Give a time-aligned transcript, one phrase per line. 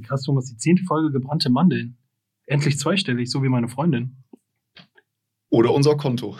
[0.00, 1.98] Wie krass, Thomas, die zehnte Folge gebrannte Mandeln.
[2.46, 4.24] Endlich zweistellig, so wie meine Freundin.
[5.50, 6.38] Oder unser Konto.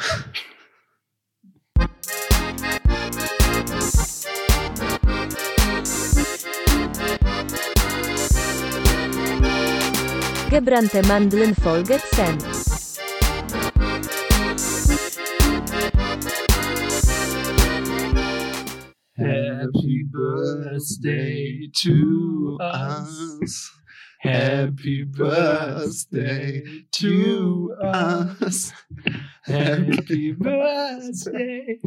[10.48, 12.59] Gebrannte Mandeln Folge 10.
[19.61, 23.70] Happy birthday to us.
[24.20, 26.62] Happy birthday
[26.93, 28.72] to us.
[29.43, 31.79] Happy birthday.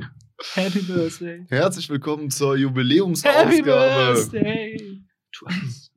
[0.53, 1.45] Happy birthday.
[1.49, 3.63] Herzlich willkommen zur Happy Jubiläumsausgabe.
[3.63, 5.01] birthday
[5.31, 5.89] to us.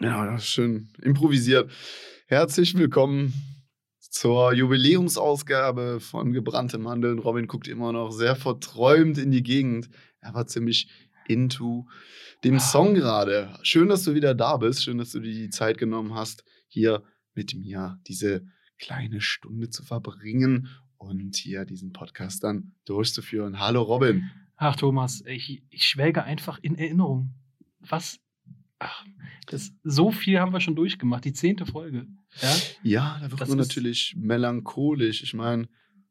[0.00, 1.70] Ja, das ist schön improvisiert.
[2.26, 3.32] Herzlich willkommen
[4.00, 7.20] zur Jubiläumsausgabe von Gebrannte Mandeln.
[7.20, 9.88] Robin guckt immer noch sehr verträumt in die Gegend.
[10.20, 10.88] Er war ziemlich
[11.28, 11.86] into
[12.44, 13.58] dem Song gerade.
[13.62, 14.84] Schön, dass du wieder da bist.
[14.84, 17.02] Schön, dass du dir die Zeit genommen hast, hier
[17.34, 18.44] mit mir diese
[18.78, 23.58] kleine Stunde zu verbringen und hier diesen Podcast dann durchzuführen.
[23.58, 24.30] Hallo Robin.
[24.56, 27.34] Ach, Thomas, ich, ich schwelge einfach in Erinnerung.
[27.78, 28.20] Was?
[28.78, 29.04] Ach,
[29.46, 31.24] das, so viel haben wir schon durchgemacht.
[31.24, 32.06] Die zehnte Folge.
[32.42, 32.56] Ja?
[32.82, 35.22] Ja, da wird Das man natürlich melancholisch.
[35.22, 35.68] Ich meine,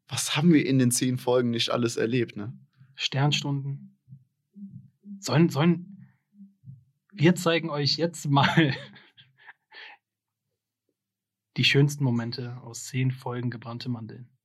[0.08, 2.58] was haben wir in den zehn Folgen nicht alles erlebt, ne?
[2.96, 3.89] Sternstunden.
[5.20, 6.08] Sollen, sollen,
[7.12, 8.74] wir zeigen euch jetzt mal
[11.58, 14.30] die schönsten Momente aus zehn Folgen gebrannte Mandeln.–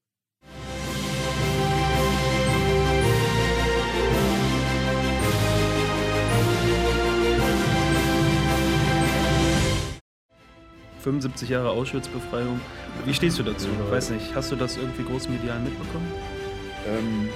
[10.99, 12.59] 75 Jahre Auschwitz-Befreiung.
[13.05, 13.67] Wie stehst du dazu?
[13.85, 16.11] Ich weiß nicht, hast du das irgendwie groß medial mitbekommen?
[16.87, 17.29] Ähm,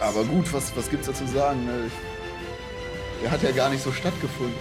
[0.00, 1.64] aber gut, was, was gibt's dazu sagen?
[1.64, 1.86] Ne?
[1.86, 4.54] Ich- Der hat ja gar nicht so stattgefunden.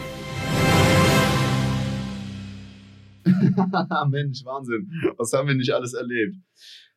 [4.10, 4.90] Mensch, Wahnsinn.
[5.18, 6.36] Was haben wir nicht alles erlebt?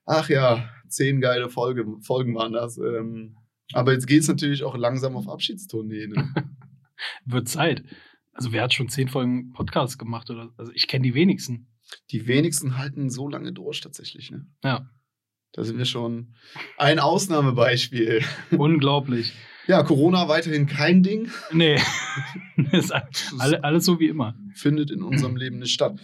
[0.04, 2.78] Ach ja, zehn geile Folge, Folgen waren das.
[2.78, 3.36] Ähm,
[3.72, 6.06] aber jetzt geht's natürlich auch langsam auf Abschiedstournee.
[6.06, 6.32] Ne?
[7.24, 7.82] Wird Zeit.
[8.32, 10.30] Also wer hat schon zehn Folgen Podcast gemacht?
[10.30, 11.68] Oder, also ich kenne die wenigsten.
[12.10, 14.30] Die wenigsten halten so lange durch tatsächlich.
[14.30, 14.46] Ne?
[14.62, 14.88] Ja,
[15.52, 16.34] Da sind wir schon
[16.76, 18.22] ein Ausnahmebeispiel.
[18.50, 19.32] unglaublich.
[19.66, 21.78] Ja, Corona weiterhin kein Ding, Nee,
[22.56, 22.92] das ist
[23.38, 24.34] alle, alles so wie immer.
[24.54, 25.98] findet in unserem Leben nicht statt.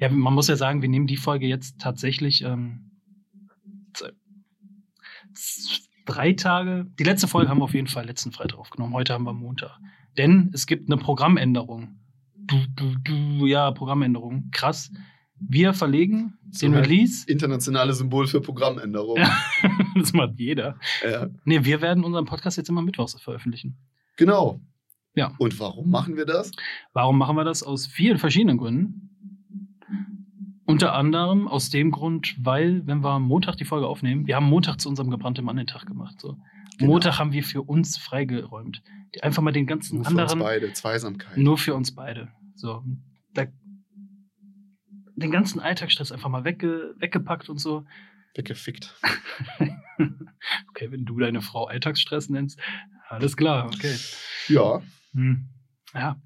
[0.00, 2.90] Ja, man muss ja sagen, wir nehmen die Folge jetzt tatsächlich ähm,
[6.06, 6.86] drei Tage.
[6.98, 8.94] Die letzte Folge haben wir auf jeden Fall letzten Freitag aufgenommen.
[8.94, 9.78] Heute haben wir Montag.
[10.16, 11.98] Denn es gibt eine Programmänderung.
[12.36, 14.50] Du, du, du, ja, Programmänderung.
[14.52, 14.90] Krass.
[15.38, 17.26] Wir verlegen So den heißt- Release.
[17.30, 19.18] Internationale Symbol für Programmänderung.
[19.18, 19.36] Ja.
[19.94, 20.78] das macht jeder.
[21.04, 23.76] Ja, Nee, wir werden unseren Podcast jetzt immer mittwochs veröffentlichen.
[24.16, 24.60] genau.
[25.14, 25.32] Ja.
[25.38, 26.50] Und warum machen wir das?
[26.92, 27.62] Warum machen wir das?
[27.62, 29.08] Aus vielen verschiedenen Gründen.
[30.66, 34.78] Unter anderem aus dem Grund, weil, wenn wir Montag die Folge aufnehmen, wir haben Montag
[34.80, 36.20] zu unserem gebrannten Mann-Tag gemacht.
[36.20, 36.36] So.
[36.78, 36.92] Genau.
[36.92, 38.82] Montag haben wir für uns freigeräumt.
[39.22, 41.38] Einfach mal den ganzen Nur für uns anderen, beide, Zweisamkeit.
[41.38, 42.28] nur für uns beide.
[42.56, 42.82] So.
[43.32, 43.44] Da,
[45.16, 47.84] den ganzen Alltagsstress einfach mal wegge, weggepackt und so.
[48.34, 48.94] Weggefickt.
[50.68, 52.60] okay, wenn du deine Frau Alltagsstress nennst,
[53.08, 53.96] alles klar, okay.
[54.48, 54.82] Ja,
[55.16, 55.48] Hm.
[55.94, 56.20] Ja.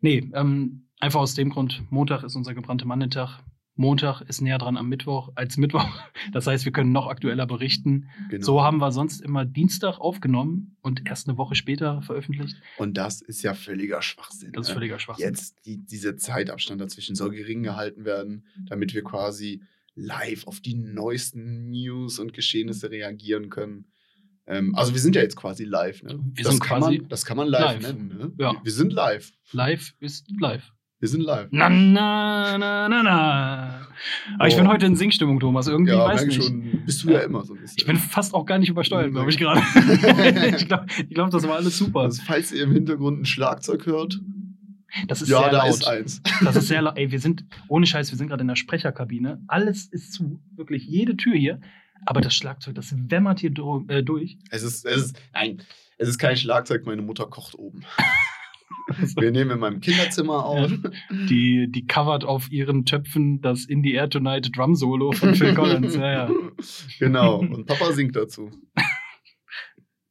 [0.00, 3.42] Nee, ähm, einfach aus dem Grund, Montag ist unser gebrannte Mannentag.
[3.80, 5.86] Montag ist näher dran am Mittwoch als Mittwoch.
[6.32, 8.10] Das heißt, wir können noch aktueller berichten.
[8.28, 8.44] genau.
[8.44, 12.56] So haben wir sonst immer Dienstag aufgenommen und erst eine Woche später veröffentlicht.
[12.76, 14.52] Und das ist ja völliger Schwachsinn.
[14.52, 14.74] Das ist ne?
[14.74, 15.26] völliger Schwachsinn.
[15.26, 19.62] Jetzt die, dieser Zeitabstand dazwischen soll gering gehalten werden, damit wir quasi
[19.94, 23.86] live auf die neuesten News und Geschehnisse reagieren können.
[24.46, 26.02] Ähm, also wir sind ja jetzt quasi live.
[26.02, 26.20] Ne?
[26.34, 27.94] Wir das, sind kann quasi man, das kann man live, live.
[27.94, 28.08] nennen.
[28.08, 28.32] Ne?
[28.38, 28.54] Ja.
[28.62, 29.32] Wir sind live.
[29.52, 30.70] Live ist live.
[31.00, 31.48] Wir sind live.
[31.50, 33.86] Na, na, na, na, na.
[34.34, 35.66] Aber ich bin heute in Singstimmung, Thomas.
[35.66, 36.42] Irgendwie ja, weiß nicht.
[36.42, 36.82] schon.
[36.84, 37.76] Bist du ja, immer so ein bisschen.
[37.78, 39.60] Ich bin fast auch gar nicht übersteuert, glaube ich gerade.
[40.56, 42.00] ich glaube, glaub, das war alles super.
[42.00, 44.20] also, falls ihr im Hintergrund ein Schlagzeug hört,
[45.08, 45.70] Das ist ja, sehr da laut.
[45.70, 46.22] ist eins.
[46.44, 46.98] Das ist sehr laut.
[46.98, 49.42] Ey, wir sind, ohne Scheiß, wir sind gerade in der Sprecherkabine.
[49.48, 50.42] Alles ist zu.
[50.54, 51.60] Wirklich jede Tür hier.
[52.04, 53.52] Aber das Schlagzeug, das wämmert hier
[53.88, 54.38] äh, durch.
[54.50, 55.62] Es ist, es ist, nein,
[55.96, 57.84] es ist kein Schlagzeug, meine Mutter kocht oben.
[59.16, 60.70] Wir nehmen in meinem Kinderzimmer auf.
[61.28, 65.54] Die, die covert auf ihren Töpfen das In the Air Tonight Drum Solo von Phil
[65.54, 65.94] Collins.
[65.94, 66.30] Ja, ja.
[66.98, 68.50] Genau, und Papa singt dazu.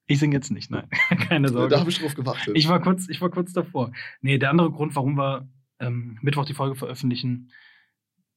[0.07, 0.89] Ich singe jetzt nicht, nein.
[1.27, 1.79] Keine Da Sorge.
[1.79, 2.55] habe ich drauf gewartet.
[2.55, 3.91] Ich war kurz, ich war kurz davor.
[4.21, 5.47] Nee, der andere Grund, warum wir
[5.79, 7.51] ähm, Mittwoch die Folge veröffentlichen,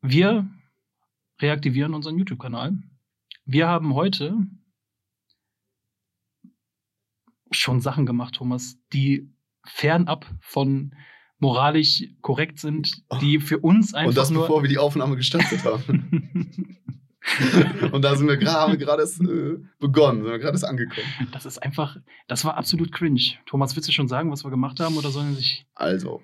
[0.02, 0.48] wir
[1.40, 2.76] reaktivieren unseren YouTube-Kanal.
[3.46, 4.36] Wir haben heute
[7.50, 9.31] schon Sachen gemacht, Thomas, die
[9.64, 10.94] fernab von
[11.38, 14.42] moralisch korrekt sind, die für uns einfach Und das nur.
[14.42, 16.78] bevor wir die Aufnahme gestartet haben.
[17.92, 21.06] Und da sind wir gerade, haben wir gerade äh, begonnen, sind wir gerade angekommen.
[21.32, 21.96] das ist einfach,
[22.28, 23.20] das war absolut cringe.
[23.46, 25.66] Thomas, willst du schon sagen, was wir gemacht haben oder sollen sich.
[25.74, 26.20] Also,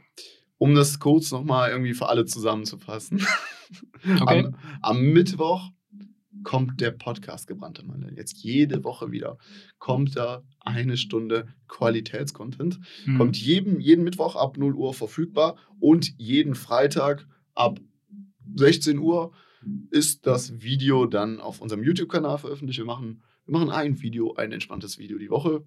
[0.58, 3.24] um das kurz nochmal irgendwie für alle zusammenzufassen.
[4.20, 4.44] Okay.
[4.46, 5.70] Am, am Mittwoch
[6.44, 8.16] kommt der Podcast Gebrannte Mandeln.
[8.16, 9.38] Jetzt jede Woche wieder
[9.78, 12.80] kommt da eine Stunde Qualitätscontent.
[13.04, 13.18] Hm.
[13.18, 17.80] Kommt jeden, jeden Mittwoch ab 0 Uhr verfügbar und jeden Freitag ab
[18.54, 19.32] 16 Uhr
[19.90, 22.78] ist das Video dann auf unserem YouTube-Kanal veröffentlicht.
[22.78, 25.66] Wir machen, wir machen ein Video, ein entspanntes Video die Woche.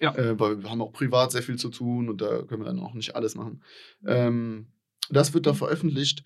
[0.00, 0.14] Ja.
[0.14, 2.80] Äh, weil wir haben auch privat sehr viel zu tun und da können wir dann
[2.80, 3.62] auch nicht alles machen.
[4.06, 4.68] Ähm,
[5.12, 6.24] das wird da veröffentlicht.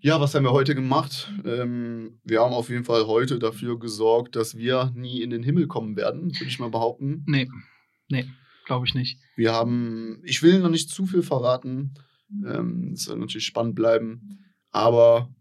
[0.00, 1.32] Ja, was haben wir heute gemacht?
[1.44, 5.66] Ähm, wir haben auf jeden Fall heute dafür gesorgt, dass wir nie in den Himmel
[5.66, 7.24] kommen werden, würde ich mal behaupten.
[7.26, 7.48] Nee,
[8.08, 8.26] nee,
[8.64, 9.18] glaube ich nicht.
[9.36, 11.94] Wir haben, ich will noch nicht zu viel verraten,
[12.46, 14.38] ähm, es soll natürlich spannend bleiben,
[14.70, 15.34] aber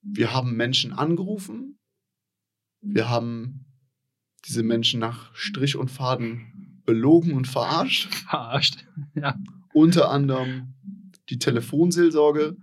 [0.00, 1.78] wir haben Menschen angerufen,
[2.80, 3.66] wir haben
[4.46, 8.84] diese Menschen nach Strich und Faden belogen und verarscht, Verarscht.
[9.14, 9.36] Ja.
[9.74, 10.74] unter anderem
[11.30, 12.56] die Telefonseelsorge,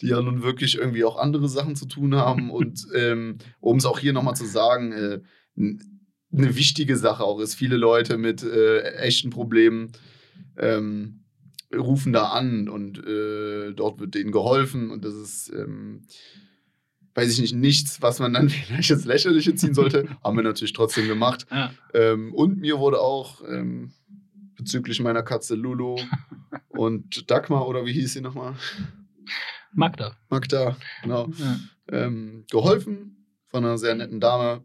[0.00, 3.86] die ja nun wirklich irgendwie auch andere Sachen zu tun haben und ähm, um es
[3.86, 5.20] auch hier nochmal zu sagen, äh,
[5.56, 9.92] eine wichtige Sache auch ist, viele Leute mit äh, echten Problemen
[10.56, 11.24] ähm,
[11.74, 16.06] rufen da an und äh, dort wird denen geholfen und das ist, ähm,
[17.14, 20.72] weiß ich nicht, nichts, was man dann vielleicht ins Lächerliche ziehen sollte, haben wir natürlich
[20.72, 21.46] trotzdem gemacht.
[21.50, 21.72] ja.
[21.94, 23.92] Ähm, und mir wurde auch ähm,
[24.62, 25.96] bezüglich meiner Katze Lulu
[26.68, 28.54] und Dagmar oder wie hieß sie nochmal?
[29.74, 30.16] Magda.
[30.28, 31.28] Magda, genau.
[31.38, 31.58] Ja.
[31.90, 34.64] Ähm, geholfen von einer sehr netten Dame.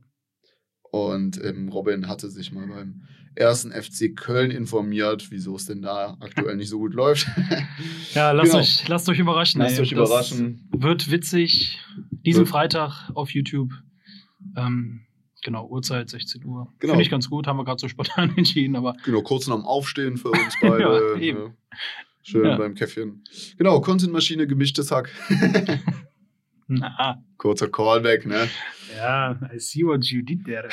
[0.91, 3.03] Und ähm, Robin hatte sich mal beim
[3.35, 7.27] ersten FC Köln informiert, wieso es denn da aktuell nicht so gut läuft.
[8.13, 8.61] Ja, lasst, Genau.
[8.63, 9.61] euch, lasst euch überraschen.
[9.61, 9.81] Lasst ey.
[9.81, 10.67] euch Das überraschen.
[10.71, 11.79] Wird witzig.
[12.25, 13.71] Diesen Wird- Freitag auf YouTube.
[14.55, 15.01] Ähm,
[15.47, 16.73] genau, Uhrzeit 16 Uhr.
[16.79, 16.91] Genau.
[16.93, 19.63] Finde ich ganz gut, haben wir gerade so spontan entschieden, aber Genau, kurz nach dem
[19.65, 21.13] Aufstehen für uns beide.
[21.15, 21.39] Ja, eben.
[21.39, 21.57] ne?
[22.21, 22.57] Schön Ja.
[22.57, 23.23] beim Käffchen.
[23.57, 25.09] Genau, Contentmaschine, gemischtes Hack.
[26.67, 28.49] na, Kurzer Callback, ne?
[28.97, 30.67] ja, I see what you did there.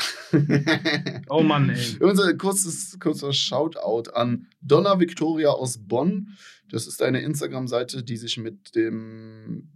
[1.29, 1.97] Oh Mann, ey.
[2.01, 6.31] Unser kurzes, kurzer Shoutout an Donna Victoria aus Bonn.
[6.71, 9.69] Das ist eine Instagram-Seite, die sich mit dem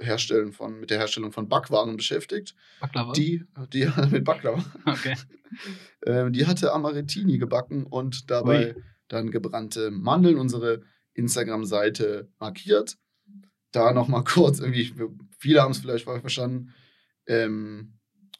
[0.00, 2.54] Herstellen von, mit der Herstellung von Backwaren beschäftigt.
[2.80, 3.12] Baklava?
[3.12, 4.64] Die, die mit Baklava.
[4.86, 5.14] Okay.
[6.04, 8.74] Ähm, die hatte Amarettini gebacken und dabei
[9.08, 10.82] dann gebrannte Mandeln, unsere
[11.14, 12.98] Instagram-Seite markiert.
[13.72, 14.92] Da nochmal kurz, irgendwie,
[15.38, 16.74] viele haben es vielleicht falsch verstanden.
[17.26, 17.94] Ähm,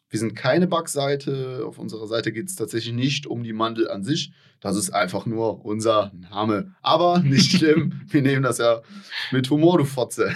[0.09, 1.63] wir sind keine Backseite.
[1.65, 4.31] Auf unserer Seite geht es tatsächlich nicht um die Mandel an sich.
[4.61, 6.75] Das ist einfach nur unser Name.
[6.81, 8.01] Aber nicht schlimm.
[8.07, 8.81] wir nehmen das ja
[9.31, 10.33] mit Humor, du Fotze.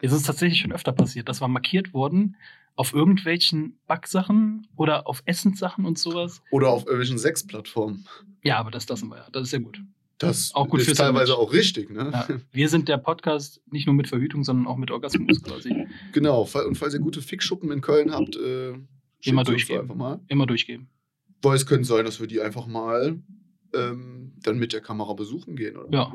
[0.00, 2.36] Es ist tatsächlich schon öfter passiert, dass wir markiert wurden
[2.76, 6.42] auf irgendwelchen Backsachen oder auf Essenssachen und sowas.
[6.50, 8.04] Oder auf irgendwelchen Sexplattformen.
[8.42, 9.26] Ja, aber das lassen wir ja.
[9.32, 9.80] Das ist ja gut.
[10.18, 11.42] Das Auch gut ist teilweise Image.
[11.42, 12.10] auch richtig, ne?
[12.12, 12.28] Ja.
[12.52, 15.86] Wir sind der Podcast nicht nur mit Verhütung, sondern auch mit Orgasmus quasi.
[16.12, 16.42] Genau.
[16.66, 18.74] Und falls ihr gute Fickschuppen in Köln habt, äh,
[19.24, 19.82] Immer durchgeben.
[19.82, 20.20] einfach mal.
[20.28, 20.88] Immer durchgeben.
[21.42, 23.20] Weil es könnte sein, dass wir die einfach mal
[23.74, 25.90] ähm, dann mit der Kamera besuchen gehen, oder?
[25.92, 26.12] Ja.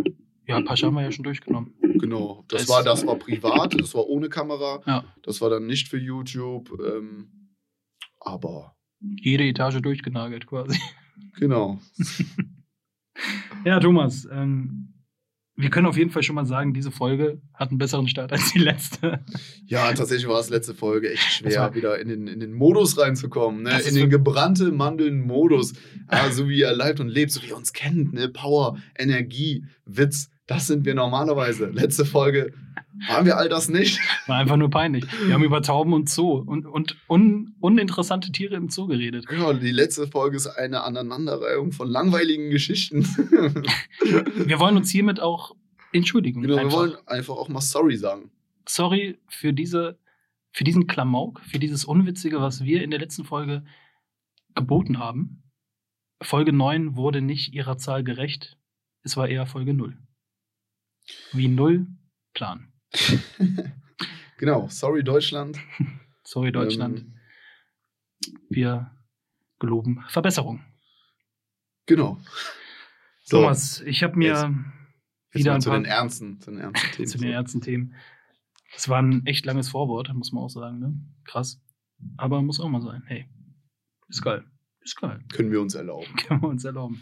[0.48, 1.74] Ja, Pascha haben wir ja schon durchgenommen.
[2.00, 2.46] Genau.
[2.48, 4.82] Das war, das war privat, das war ohne Kamera.
[4.86, 5.04] Ja.
[5.24, 6.72] Das war dann nicht für YouTube.
[6.80, 7.50] Ähm,
[8.20, 10.80] aber Jede Etage durchgenagelt quasi.
[11.40, 11.80] genau.
[13.66, 14.94] Ja, Thomas, ähm,
[15.56, 18.54] wir können auf jeden Fall schon mal sagen, diese Folge hat einen besseren Start als
[18.54, 19.24] die letzte.
[19.66, 23.64] Ja, tatsächlich war es letzte Folge echt schwer, wieder in den, in den Modus reinzukommen.
[23.64, 23.82] Ne?
[23.82, 25.74] In den gebrannte Mandeln-Modus.
[26.08, 28.14] Ah, so wie er lebt und lebt, so wie er uns kennt.
[28.14, 28.30] Ne?
[28.30, 30.30] Power, Energie, Witz.
[30.50, 31.68] Das sind wir normalerweise.
[31.68, 32.52] Letzte Folge
[33.08, 34.00] waren wir all das nicht.
[34.26, 35.06] War einfach nur peinlich.
[35.24, 39.28] Wir haben über Tauben und Zoo und, und un, uninteressante Tiere im Zoo geredet.
[39.28, 43.04] Genau, die letzte Folge ist eine Aneinanderreihung von langweiligen Geschichten.
[44.04, 45.56] Wir wollen uns hiermit auch
[45.94, 46.42] entschuldigen.
[46.42, 48.32] genau, wir wollen einfach auch mal sorry sagen.
[48.68, 50.00] Sorry für, diese,
[50.52, 53.64] für diesen Klamauk, für dieses Unwitzige, was wir in der letzten Folge
[54.56, 55.44] geboten haben.
[56.24, 58.58] Folge 9 wurde nicht ihrer Zahl gerecht.
[59.04, 59.96] Es war eher Folge 0.
[61.34, 61.88] Wie null
[62.34, 62.72] Plan.
[64.38, 65.60] genau, sorry Deutschland.
[66.24, 67.00] Sorry, Deutschland.
[67.00, 67.14] Ähm,
[68.50, 68.92] Wir
[69.58, 70.64] geloben Verbesserung.
[71.88, 72.20] genau.
[73.24, 74.48] So, Thomas, ich habe mir jetzt-
[75.34, 77.08] Jetzt wieder mal ein zu paar den ernsten, zu den ernsten Themen.
[77.08, 77.96] zu den ernsten Themen.
[78.74, 80.80] Das war ein echt langes Vorwort, muss man auch sagen.
[80.80, 81.00] Ne?
[81.26, 81.60] Krass.
[82.18, 83.02] Aber muss auch mal sein.
[83.08, 83.28] Hey,
[84.08, 84.44] ist geil.
[84.82, 85.24] Ist geil.
[85.34, 86.16] Können wir uns erlauben.
[86.16, 87.02] Können wir uns erlauben.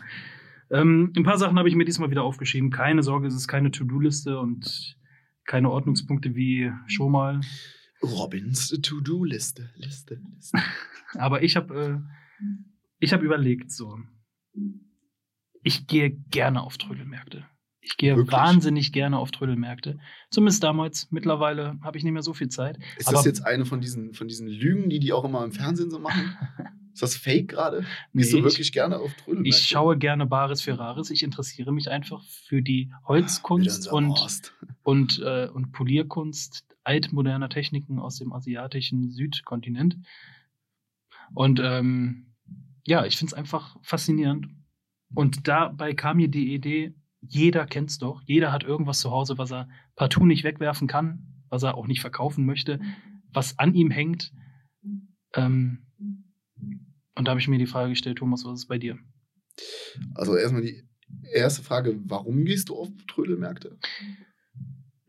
[0.70, 2.72] Ähm, ein paar Sachen habe ich mir diesmal wieder aufgeschrieben.
[2.72, 4.98] Keine Sorge, es ist keine To-Do-Liste und
[5.46, 7.42] keine Ordnungspunkte wie schon mal.
[8.04, 9.70] Robins To-Do-Liste.
[9.76, 10.58] Liste, Liste.
[11.18, 12.46] Aber ich habe äh,
[13.00, 13.98] ich habe überlegt, so.
[15.64, 17.46] Ich gehe gerne auf Trödelmärkte.
[17.80, 18.34] Ich gehe Wirklich?
[18.34, 20.00] wahnsinnig gerne auf Trödelmärkte.
[20.30, 21.10] Zumindest damals.
[21.12, 22.78] Mittlerweile habe ich nicht mehr so viel Zeit.
[22.98, 25.52] Ist Aber- das jetzt eine von diesen, von diesen Lügen, die die auch immer im
[25.52, 26.36] Fernsehen so machen?
[26.98, 27.82] Ist das fake gerade?
[28.12, 29.50] Nee, Gehst du ich- wirklich gerne auf Trödelmärkte?
[29.50, 31.12] Ich schaue gerne Bares für Rares.
[31.12, 34.52] Ich interessiere mich einfach für die Holzkunst und, Horst.
[34.82, 39.96] und, äh, und Polierkunst altmoderner Techniken aus dem asiatischen Südkontinent.
[41.36, 42.34] Und ähm,
[42.88, 44.48] ja, ich finde es einfach faszinierend.
[45.14, 49.38] Und dabei kam mir die Idee, jeder kennt es doch, jeder hat irgendwas zu Hause,
[49.38, 52.80] was er partout nicht wegwerfen kann, was er auch nicht verkaufen möchte,
[53.32, 54.34] was an ihm hängt.
[55.36, 55.84] Ähm,
[57.18, 58.98] und da habe ich mir die Frage gestellt, Thomas, was ist bei dir?
[60.14, 60.84] Also erstmal die
[61.34, 63.78] erste Frage, warum gehst du auf Trödelmärkte?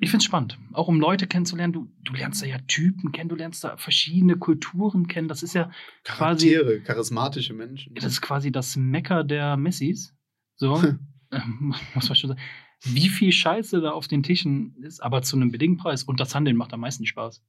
[0.00, 1.73] Ich finde es spannend, auch um Leute kennenzulernen.
[1.73, 5.27] Du, du lernst da ja Typen kennen, du lernst da verschiedene Kulturen kennen.
[5.27, 5.73] Das ist ja
[6.05, 7.95] quasi, Charaktere, charismatische Menschen.
[7.95, 10.15] das ist quasi das Mecker der Messis.
[10.55, 10.77] So,
[11.33, 12.41] ähm, muss man schon sagen.
[12.85, 16.05] Wie viel Scheiße da auf den Tischen ist, aber zu einem bedingten Preis.
[16.05, 17.43] Und das Handeln macht am meisten Spaß.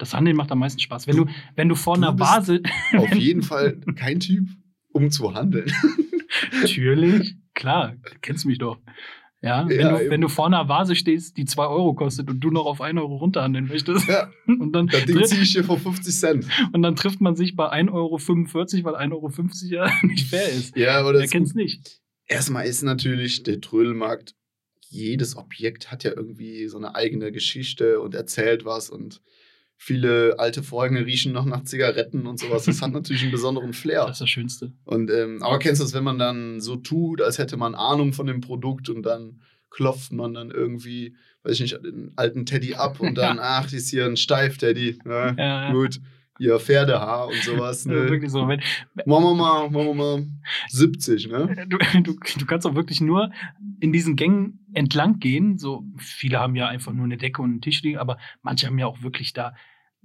[0.00, 1.06] Das Handeln macht am meisten Spaß.
[1.06, 1.26] Wenn du,
[1.56, 2.62] wenn du vor du einer Vase.
[2.96, 4.48] Auf jeden Fall kein Typ,
[4.92, 5.70] um zu handeln.
[6.60, 8.78] Natürlich, klar, du kennst mich doch.
[9.42, 12.40] Ja, wenn, Ja, du, wenn du vor einer Vase stehst, die 2 Euro kostet und
[12.40, 15.64] du noch auf 1 Euro runterhandeln möchtest, Ja, und dann, das Ding ziehe ich dir
[15.64, 16.46] vor 50 Cent.
[16.72, 19.30] und dann trifft man sich bei 1,45 Euro, weil 1,50 Euro
[19.86, 20.76] ja nicht fair ist.
[20.76, 22.00] Ja, aber Wer das kennt's nicht?
[22.26, 24.34] Erstmal ist natürlich der Trödelmarkt,
[24.88, 29.20] jedes Objekt hat ja irgendwie so eine eigene Geschichte und erzählt was und
[29.82, 32.66] viele alte Vorhänge riechen noch nach Zigaretten und sowas.
[32.66, 34.02] Das hat natürlich einen besonderen Flair.
[34.02, 34.72] Das ist das Schönste.
[34.84, 38.12] Und, ähm, aber kennst du das, wenn man dann so tut, als hätte man Ahnung
[38.12, 42.74] von dem Produkt und dann klopft man dann irgendwie, weiß ich nicht, den alten Teddy
[42.74, 44.98] ab und dann, ach, ist hier ein Steif-Teddy.
[45.06, 45.98] Ja, Ja, Gut,
[46.36, 47.84] hier Pferdehaar und sowas.
[47.86, 48.10] ja, Ne?
[48.10, 48.46] wirklich so.
[48.46, 48.60] Wenn,
[49.06, 50.26] Machen wir mal, machen wir mal
[50.68, 51.56] 70, ne?
[51.68, 53.30] du, du, du kannst auch wirklich nur
[53.80, 55.58] in diesen Gängen entlang gehen.
[55.58, 58.78] So, viele haben ja einfach nur eine Decke und einen Tisch liegen, aber manche haben
[58.78, 59.54] ja auch wirklich da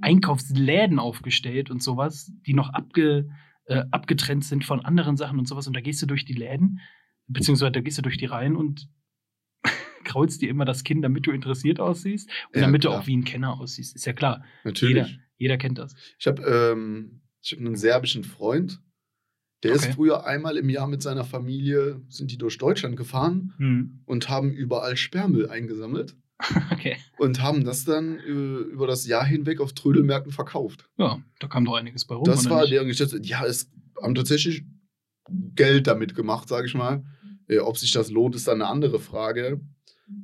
[0.01, 3.29] Einkaufsläden aufgestellt und sowas, die noch abge,
[3.65, 5.67] äh, abgetrennt sind von anderen Sachen und sowas.
[5.67, 6.79] Und da gehst du durch die Läden,
[7.27, 8.89] beziehungsweise da gehst du durch die Reihen und
[10.03, 12.93] kraulst dir immer das Kinn, damit du interessiert aussiehst und Ja, damit klar.
[12.95, 13.95] du auch wie ein Kenner aussiehst.
[13.95, 14.43] Ist ja klar.
[14.63, 15.07] Natürlich.
[15.07, 15.95] Jeder, jeder kennt das.
[16.19, 18.81] Ich habe ähm, ich hab einen serbischen Freund,
[19.65, 19.87] der Okay.
[19.89, 24.01] ist früher einmal im Jahr mit seiner Familie, sind die durch Deutschland gefahren Hm.
[24.05, 26.15] und haben überall Sperrmüll eingesammelt
[26.71, 26.97] Okay.
[27.17, 28.21] und haben das dann äh,
[28.71, 30.89] über das Jahr hinweg auf Trödelmärkten verkauft.
[30.97, 32.25] Ja, da kam doch einiges bei rum.
[32.25, 32.73] das war nicht?
[32.73, 33.15] deren Geschäft.
[33.25, 33.69] Ja, es
[34.01, 34.63] haben tatsächlich
[35.55, 37.03] Geld damit gemacht, sage ich mal.
[37.47, 39.61] Äh, ob sich das lohnt, ist dann eine andere Frage.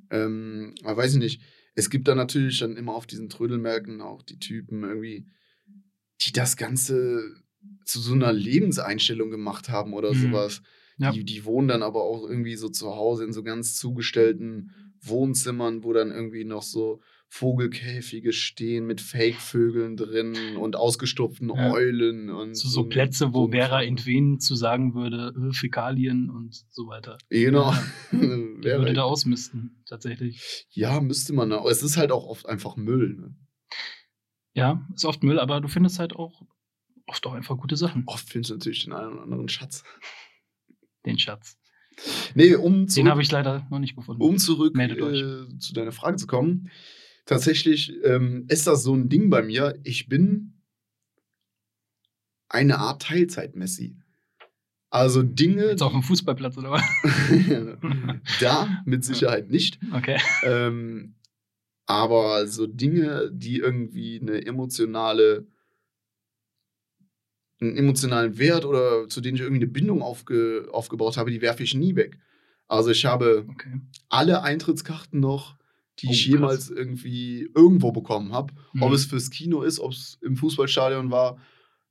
[0.10, 1.42] Ähm, aber weiß ich nicht.
[1.74, 5.28] Es gibt dann natürlich dann immer auf diesen Trödelmärkten auch die Typen irgendwie,
[6.22, 7.22] die das Ganze
[7.86, 10.18] zu so einer Lebenseinstellung gemacht haben oder Mhm.
[10.32, 10.62] sowas.
[10.98, 11.12] Ja.
[11.12, 15.84] Die, die wohnen dann aber auch irgendwie so zu Hause in so ganz zugestellten Wohnzimmern,
[15.84, 21.72] wo dann irgendwie noch so Vogelkäfige stehen mit Fake-Vögeln drin und ausgestopften Ja.
[21.72, 23.88] Eulen und So, so Plätze, wo Vera Kram.
[23.88, 27.18] Entwen zu sagen würde, äh, Fäkalien und so weiter.
[27.30, 27.72] Genau.
[27.72, 27.84] Ja.
[28.12, 30.68] Würde da ausmisten, tatsächlich.
[30.72, 31.52] ja, müsste man.
[31.54, 33.16] Aber es ist halt auch oft einfach Müll.
[33.18, 33.36] Ne?
[34.54, 36.44] Ja, ist oft Müll, aber du findest halt auch
[37.12, 38.04] oft auch einfach gute Sachen.
[38.08, 39.84] Oft findest du natürlich den einen oder anderen Schatz.
[41.06, 41.58] Den Schatz.
[42.36, 44.22] Nee, um Den zurück, habe ich leider noch nicht gefunden.
[44.24, 46.72] um zurück äh, zu deiner Frage zu kommen.
[47.26, 49.78] Tatsächlich ähm, ist das so ein Ding bei mir.
[49.84, 50.62] Ich bin
[52.50, 53.98] eine Art Teilzeit-Messi.
[54.90, 56.84] Also Dinge, Jetzt auf dem Fußballplatz oder was?
[58.40, 59.80] da mit Sicherheit nicht.
[59.94, 60.18] Okay.
[60.44, 61.16] Ähm,
[61.86, 65.48] aber so Dinge, die irgendwie eine emotionale,
[67.62, 71.64] einen emotionalen Wert oder zu denen ich irgendwie eine Bindung aufge, aufgebaut habe, die werfe
[71.64, 72.18] ich nie weg.
[72.68, 73.80] Also ich habe okay.
[74.10, 75.58] alle Eintrittskarten noch,
[76.00, 76.32] die Oh, ich krass.
[76.34, 78.54] jemals irgendwie irgendwo bekommen habe.
[78.80, 78.96] Ob Mhm.
[78.96, 81.38] es fürs Kino ist, ob es im Fußballstadion war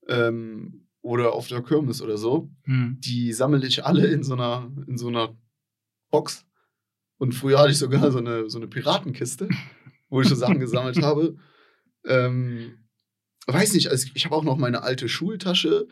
[0.08, 2.98] ähm, oder auf der Kirmes oder so Mhm.
[3.00, 5.36] die sammle ich alle in so einer, in so einer
[6.10, 6.44] Box.
[7.18, 9.48] Und früher hatte ich sogar so eine, so eine Piratenkiste,
[10.08, 11.36] wo ich so Sachen gesammelt habe.
[12.06, 12.78] Ähm,
[13.54, 15.86] weiß nicht, also ich habe auch noch meine alte Schultasche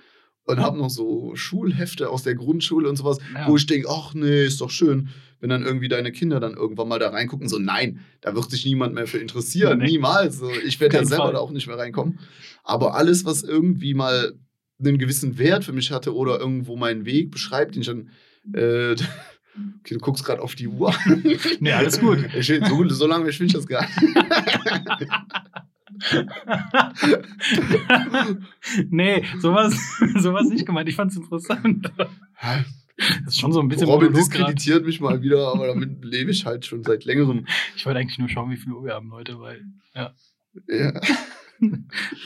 [0.44, 3.48] und habe noch so Schulhefte aus der Grundschule und sowas, Ja.
[3.48, 5.08] wo ich denke, ach nee, ist doch schön,
[5.40, 7.48] wenn dann irgendwie deine Kinder dann irgendwann mal da reingucken.
[7.48, 9.78] So, nein, da wird sich niemand mehr für interessieren.
[9.78, 9.86] Nee.
[9.86, 10.38] Niemals.
[10.38, 11.32] So, ich werde ja selber Fall.
[11.34, 12.18] da auch nicht mehr reinkommen.
[12.64, 14.32] Aber alles, was irgendwie mal
[14.80, 18.10] einen gewissen Wert für mich hatte oder irgendwo meinen Weg beschreibt, den ich dann
[18.54, 18.92] Äh,
[19.80, 20.94] okay, du guckst gerade auf die Uhr.
[21.60, 22.18] Nee, alles gut.
[22.34, 25.10] Ich so, so lange ich das gar nicht.
[28.90, 29.75] nee, sowas,
[30.18, 30.88] sowas nicht gemeint.
[30.88, 31.90] Ich fand's interessant.
[32.99, 34.49] Das ist schon so ein bisschen Robin Monolog grad.
[34.49, 37.47] diskreditiert mich mal wieder, aber damit lebe ich halt schon seit längerem.
[37.76, 39.64] Ich wollte eigentlich nur schauen, wie viel Uhr wir haben, Leute, weil
[39.95, 40.12] Ja.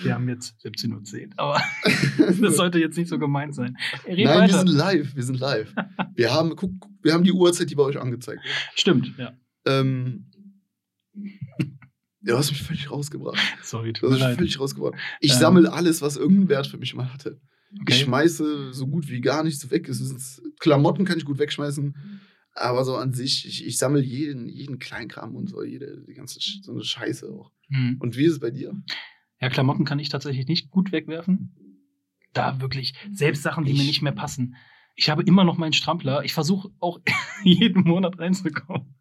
[0.02, 1.32] wir haben jetzt 17.10 Uhr.
[1.36, 1.60] Aber
[2.40, 3.76] das sollte jetzt nicht so gemeint sein.
[4.06, 4.58] Red Nein, wir weiter.
[4.58, 5.74] sind live, wir sind live.
[6.14, 8.54] Wir haben, guck, wir haben die Uhrzeit, die bei euch angezeigt wird.
[8.74, 9.32] Stimmt, ja.
[9.66, 10.30] Ähm,
[12.24, 13.38] du hast mich völlig rausgebracht.
[13.62, 14.36] Sorry, Du tut hast mir mich leid.
[14.36, 14.94] völlig rausgebracht.
[15.20, 15.38] Ich Ähm.
[15.38, 17.40] sammle alles, was irgendeinen Wert für mich mal hatte.
[17.74, 17.94] Ich Okay.
[18.04, 19.88] schmeiße so gut wie gar nichts weg.
[19.88, 21.94] Es ist, Klamotten kann ich gut wegschmeißen.
[22.54, 26.38] Aber so an sich, ich, ich sammle jeden, jeden Kleinkram und so, jede, die ganze
[26.62, 27.50] so eine Scheiße auch.
[27.68, 27.96] Hm.
[27.98, 28.74] Und wie ist es bei dir?
[29.40, 31.54] Ja, Klamotten kann ich tatsächlich nicht gut wegwerfen.
[32.34, 34.54] Da wirklich, selbst Sachen, die mir Ich- nicht mehr passen.
[34.96, 36.24] Ich habe immer noch meinen Strampler.
[36.24, 37.00] Ich versuche auch
[37.44, 38.94] jeden Monat reinzukommen.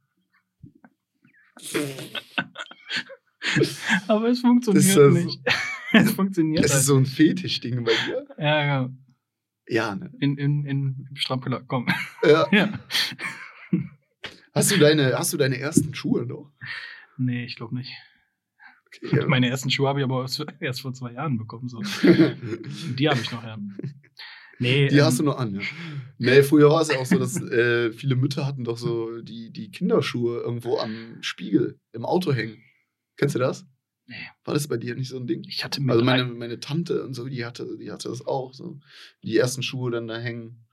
[4.08, 5.40] Aber es funktioniert Das ist das- nicht.
[5.94, 8.16] es funktioniert Das ist so ein Fetischding bei dir.
[8.16, 8.30] halt.
[8.40, 8.90] Ja, ja.
[9.68, 10.12] Ja, ne?
[10.20, 11.88] In, in, in im Strampler, komm.
[12.24, 12.46] Ja.
[12.52, 12.80] ja.
[14.54, 16.52] Hast, du deine, hast du deine ersten Schuhe noch?
[17.18, 17.94] Nee, ich glaube nicht.
[18.88, 19.28] Okay, ja.
[19.28, 21.70] Meine ersten Schuhe habe ich aber erst- erst vor zwei Jahren bekommen.
[21.70, 21.82] So.
[22.02, 23.58] Die habe ich noch, ja.
[24.62, 25.62] Nee, Die ähm, hast du noch an, ja.
[26.24, 29.52] Nee, früher war es ja auch so, dass äh, viele Mütter hatten doch so die,
[29.52, 32.62] die Kinderschuhe irgendwo am Spiegel im Auto hängen.
[33.18, 33.66] Kennst du das?
[34.06, 34.16] Nee.
[34.44, 35.44] War das bei dir nicht so ein Ding?
[35.48, 38.54] Ich hatte Also meine, meine Tante und so, die hatte, die hatte das auch.
[38.54, 38.80] So.
[39.24, 40.68] Die ersten Schuhe dann da hängen.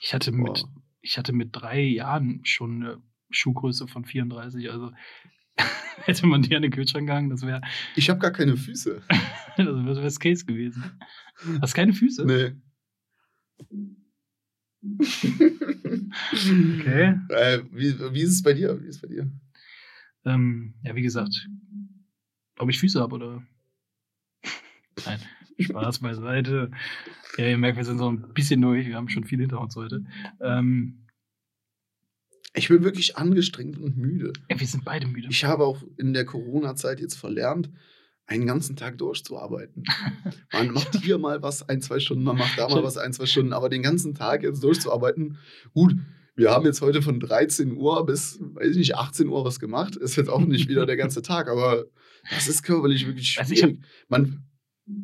[0.00, 0.64] Ich hatte mit,
[1.00, 4.70] ich hatte mit drei Jahren schon eine Schuhgröße von 34.
[4.70, 4.92] Also
[6.04, 7.62] hätte man die an den Kühlschrank gehangen, das wäre
[7.96, 9.02] Ich habe gar keine Füße.
[9.56, 10.84] das wär das Case gewesen.
[11.60, 12.24] Hast keine Füße?
[12.26, 12.52] Nee.
[16.80, 17.18] Okay.
[17.30, 18.80] Äh, wie, wie ist es bei dir?
[18.82, 19.30] Wie ist es bei dir?
[20.24, 21.48] Ähm, ja, wie gesagt,
[22.58, 23.42] ob ich Füße habe oder.
[25.06, 25.20] Nein,
[25.58, 26.70] Spaß beiseite.
[27.36, 28.86] Ja, ihr merkt, wir sind so ein bisschen durch.
[28.86, 30.04] Wir haben schon viel hinter uns heute.
[30.40, 31.06] Ähm,
[32.54, 34.32] Ich bin wirklich angestrengt und müde.
[34.50, 35.28] ja, wir sind beide müde.
[35.30, 37.70] Ich habe auch in der Corona-Zeit jetzt verlernt,
[38.26, 39.84] einen ganzen Tag durchzuarbeiten.
[40.52, 43.26] Man macht hier mal was, ein, zwei Stunden, man macht da mal was, ein, zwei
[43.26, 45.36] Stunden, aber den ganzen Tag jetzt durchzuarbeiten.
[45.74, 45.94] Gut,
[46.36, 49.94] wir haben jetzt heute von 13 Uhr bis, weiß ich nicht, 18 Uhr was gemacht.
[49.96, 51.84] Ist jetzt auch nicht wieder der ganze Tag, aber
[52.30, 53.78] das ist körperlich wirklich Also schwierig.
[54.08, 54.42] man,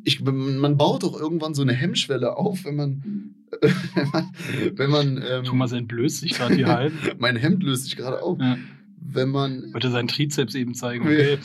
[0.04, 3.35] ich, man baut doch irgendwann so eine Hemmschwelle auf, wenn man,
[3.94, 4.30] wenn man,
[4.76, 6.92] wenn man ähm, Thomas entblößt sich gerade hier halb.
[7.18, 8.56] mein Hemd löst sich gerade auf, Ja.
[8.98, 11.04] wenn man Wollte seinen Trizeps eben zeigen.
[11.04, 11.38] Okay,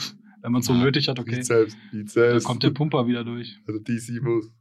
[0.45, 1.38] wenn man es so nötig hat, okay.
[1.38, 2.43] Bizeps, Da Bizeps.
[2.45, 3.58] kommt der Pumper wieder durch.
[3.67, 4.51] Also DC muss.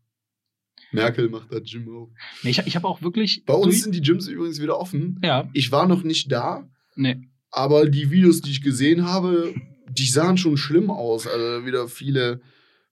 [0.92, 2.09] Merkel macht da Gym auf.
[2.42, 3.44] Nee, ich ich habe auch wirklich.
[3.44, 5.20] Bei uns sind die Gyms übrigens wieder offen.
[5.23, 7.16] Ja, Ich war noch nicht da, nee.
[7.51, 9.55] aber die Videos, die ich gesehen habe,
[9.90, 11.27] die sahen schon schlimm aus.
[11.27, 12.40] Also wieder viele,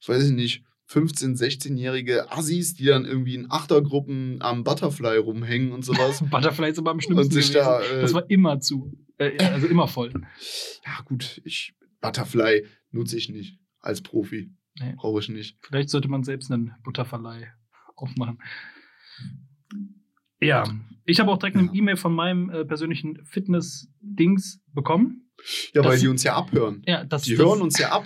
[0.06, 5.84] weiß ich nicht, 15-, 16-jährige Assis, die dann irgendwie in Achtergruppen am Butterfly rumhängen und
[5.84, 6.22] sowas.
[6.30, 7.64] Butterfly ist aber am schlimmsten und sich gewesen.
[7.64, 7.80] da.
[7.82, 8.92] Äh, das war immer zu.
[9.18, 10.12] Äh, also immer voll.
[10.84, 11.72] ja, gut, ich.
[12.02, 14.52] Butterfly nutze ich nicht als Profi.
[14.78, 14.94] Nee.
[14.96, 15.56] Brauche ich nicht.
[15.62, 17.48] Vielleicht sollte man selbst einen Butterverleih
[17.96, 18.38] aufmachen.
[20.40, 20.64] Ja,
[21.04, 21.72] ich habe auch direkt eine Ja.
[21.74, 25.30] E-Mail von meinem äh, persönlichen Fitness-Dings bekommen.
[25.74, 26.82] Ja, weil die uns ja abhören.
[26.86, 28.04] Ja, das Die das, hören uns ja ab,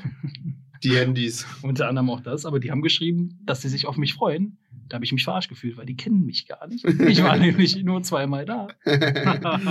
[0.83, 1.47] die Handys.
[1.63, 4.59] Unter anderem auch das, aber die haben geschrieben, dass sie sich auf mich freuen.
[4.89, 6.85] Da habe ich mich verarscht gefühlt, weil die kennen mich gar nicht.
[6.85, 8.69] Ich war nämlich nur zweimal da.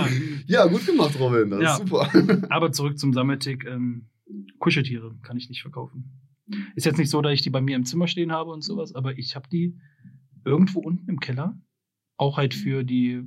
[0.46, 1.50] ja, gut gemacht, Robin.
[1.50, 1.72] Das Ja.
[1.76, 2.46] ist super.
[2.50, 3.64] Aber zurück zum Sammeltick.
[3.64, 4.06] Ähm,
[4.58, 6.20] Kuscheltiere kann ich nicht verkaufen.
[6.74, 8.94] Ist jetzt nicht so, dass ich die bei mir im Zimmer stehen habe und sowas,
[8.94, 9.78] aber ich habe die
[10.44, 11.60] irgendwo unten im Keller.
[12.16, 13.22] Auch halt für die,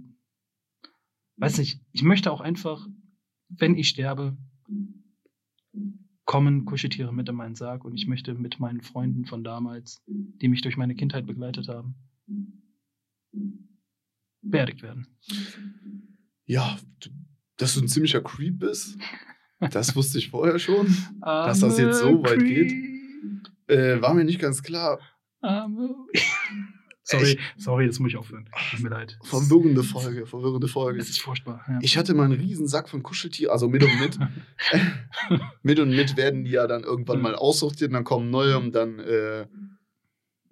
[1.37, 2.87] weiß nicht, ich möchte auch einfach,
[3.49, 4.37] wenn ich sterbe,
[6.25, 10.47] kommen Kuscheltiere mit in meinen Sarg und ich möchte mit meinen Freunden von damals, die
[10.47, 11.95] mich durch meine Kindheit begleitet haben,
[14.41, 15.07] beerdigt werden.
[16.45, 16.79] Ja,
[17.57, 18.97] dass du ein ziemlicher Creep bist,
[19.71, 20.87] das wusste ich vorher schon.
[21.21, 22.71] Dass das jetzt so weit geht?
[23.67, 24.99] Äh, war mir nicht ganz klar.
[27.09, 28.47] Sorry, sorry, das muss ich aufhören.
[28.69, 29.17] Tut mir leid.
[29.23, 30.99] Verwirrende Folge, verwirrende Folge.
[30.99, 31.65] Es ist furchtbar.
[31.67, 31.79] Ja.
[31.81, 34.19] Ich hatte mal einen riesen Sack von Kuscheltieren, also mit und mit.
[35.63, 38.75] mit und mit werden die ja dann irgendwann mal aussortiert und dann kommen neue und
[38.75, 39.47] dann äh,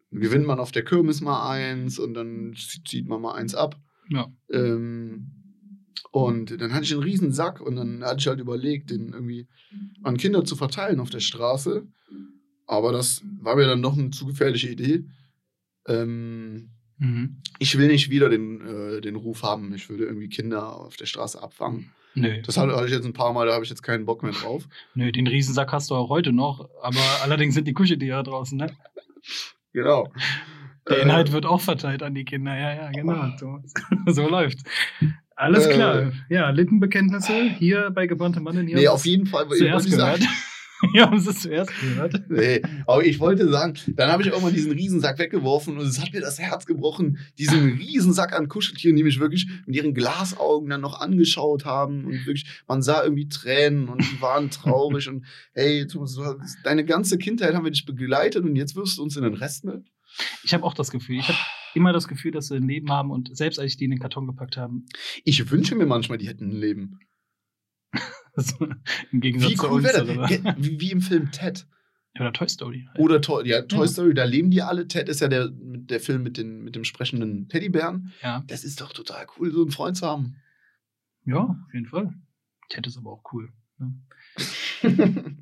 [0.10, 3.80] gewinnt man auf der Kirmes mal eins und dann zieht man mal eins ab.
[4.10, 4.26] ja.
[4.52, 5.37] Ähm,
[6.12, 9.48] und dann hatte ich einen riesen Sack und dann hatte ich halt überlegt, den irgendwie
[10.04, 11.88] an Kinder zu verteilen auf der Straße.
[12.66, 15.06] Aber das war mir dann doch eine zu gefährliche Idee.
[15.88, 17.38] Ähm, Mhm.
[17.60, 21.06] Ich will nicht wieder den, äh, den Ruf haben, ich würde irgendwie Kinder auf der
[21.06, 21.92] Straße abfangen.
[22.16, 22.42] Nö.
[22.42, 24.32] Das hatte hatte ich jetzt ein paar Mal, da habe ich jetzt keinen Bock mehr
[24.32, 24.68] drauf.
[24.96, 28.76] Nö, den Riesensack hast du auch heute noch, aber allerdings sind die Kuscheltiere draußen, ne?
[29.74, 30.12] Genau.
[30.90, 33.38] Der Äh, Inhalt wird auch verteilt an die Kinder, ja, ja, genau.
[33.38, 33.60] So,
[34.12, 34.64] so läuft's.
[35.38, 35.74] Alles Äh.
[35.74, 36.12] klar.
[36.30, 38.68] Ja, Lippenbekenntnisse hier bei gebrannte Mandeln.
[38.68, 39.48] Hier Nee, auf jeden Fall.
[39.50, 40.20] zuerst ich sagen.
[40.20, 40.34] gehört.
[40.92, 42.22] Hier haben sie es zuerst gehört.
[42.30, 46.00] Nee, aber ich wollte sagen, dann habe ich auch mal diesen Riesensack weggeworfen und es
[46.00, 50.70] hat mir das Herz gebrochen, diesen Riesensack an Kuscheltieren, die mich wirklich mit ihren Glasaugen
[50.70, 55.26] dann noch angeschaut haben und wirklich, man sah irgendwie Tränen und die waren traurig und
[55.54, 56.16] hey, Thomas,
[56.64, 59.84] deine ganze Kindheit haben wir dich begleitet und jetzt wirfst du uns in den Restmüll.
[60.44, 61.38] Ich habe auch das Gefühl, ich habe
[61.78, 64.00] immer das Gefühl, dass sie ein Leben haben und selbst als ich die in den
[64.00, 64.74] Karton gepackt habe,
[65.24, 67.00] Ich wünsche mir manchmal, die hätten ein Leben.
[68.36, 68.68] so,
[69.12, 69.84] im Gegensatz Wie zu cool uns.
[69.86, 70.30] wäre das?
[70.58, 71.66] Wie, wie im Film Ted.
[72.20, 72.86] oder Toy Story.
[72.90, 73.00] halt.
[73.00, 73.88] Oder Toy, ja, Toy Ja.
[73.88, 74.88] Story, da leben die alle.
[74.88, 78.12] Ted ist ja der, der Film mit, den, mit dem sprechenden Teddybären.
[78.22, 78.44] Ja.
[78.48, 80.36] Das ist doch total cool, so einen Freund zu haben.
[81.26, 82.14] ja, auf jeden Fall.
[82.70, 83.50] Ted ist aber auch cool.
[83.80, 83.94] Ne?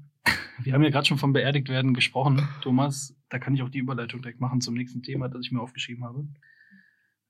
[0.64, 3.15] Wir haben ja gerade schon vom Beerdigtwerden gesprochen, Thomas.
[3.30, 6.04] Da kann ich auch die Überleitung direkt machen zum nächsten Thema, das ich mir aufgeschrieben
[6.04, 6.28] habe.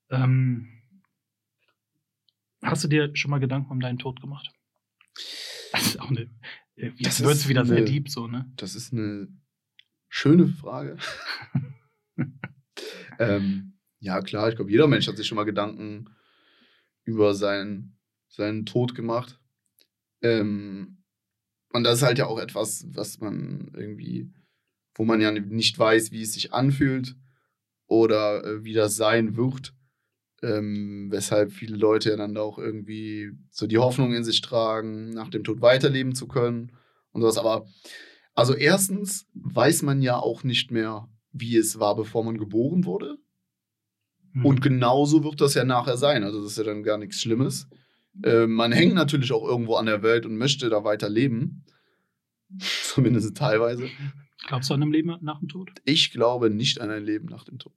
[0.09, 0.67] Ähm,
[2.61, 4.51] hast du dir schon mal Gedanken um deinen Tod gemacht?
[5.71, 6.29] Das ist auch eine.
[6.75, 8.51] äh, Das wird es wieder sehr eine- deep so, ne?
[8.57, 9.27] Das ist eine
[10.09, 10.97] schöne Frage.
[13.19, 16.09] ähm, ja, klar, ich glaube, jeder Mensch hat sich schon mal Gedanken
[17.03, 19.39] über seinen, seinen Tod gemacht.
[20.21, 21.03] Ähm,
[21.69, 24.31] und das ist halt ja auch etwas, was man irgendwie,
[24.95, 27.15] wo man ja nicht weiß, wie es sich anfühlt
[27.85, 29.73] oder äh, wie das sein wird.
[30.41, 35.09] Ähm, weshalb viele Leute ja dann da auch irgendwie so die Hoffnung in sich tragen,
[35.11, 36.71] nach dem Tod weiterleben zu können
[37.11, 37.37] und sowas.
[37.37, 37.67] Aber
[38.33, 43.17] also erstens weiß man ja auch nicht mehr, wie es war, bevor man geboren wurde.
[44.33, 44.45] Hm.
[44.45, 46.23] Und genauso wird das ja nachher sein.
[46.23, 47.67] Also das ist ja dann gar nichts Schlimmes.
[48.23, 51.63] Äh, man hängt natürlich auch irgendwo an der Welt und möchte da weiter leben.
[52.59, 53.89] Zumindest teilweise.
[54.47, 55.71] Glaubst du an einem Leben nach dem Tod?
[55.85, 57.73] Ich glaube nicht an ein Leben nach dem Tod.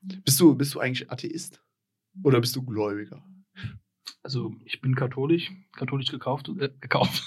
[0.00, 1.62] Bist du, bist du eigentlich Atheist?
[2.22, 3.24] Oder bist du Gläubiger?
[4.24, 7.24] Also, ich bin katholisch, katholisch gekauft, äh, gekauft.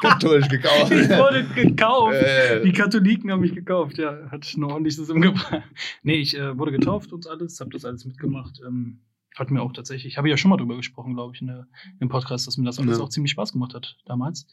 [0.00, 0.90] Katholisch gekauft.
[0.90, 2.14] ich wurde gekauft.
[2.14, 2.62] Äh.
[2.64, 4.28] Die Katholiken haben mich gekauft, ja.
[4.30, 5.62] Hat ein ordentliches umgebracht.
[6.02, 8.60] Nee, ich äh, wurde getauft und alles, habe das alles mitgemacht.
[8.66, 9.02] Ähm,
[9.36, 11.68] hat mir auch tatsächlich, habe ich ja schon mal drüber gesprochen, glaube ich, in der,
[12.00, 13.04] im Podcast, dass mir das alles Ja.
[13.04, 14.46] auch ziemlich Spaß gemacht hat damals.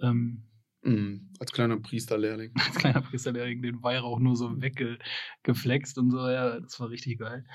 [0.00, 0.44] Ähm,
[0.82, 2.52] Mm, als kleiner Priesterlehrling.
[2.66, 7.46] als kleiner Priesterlehrling den Weihrauch nur so weggeflext und so, ja, das war richtig geil.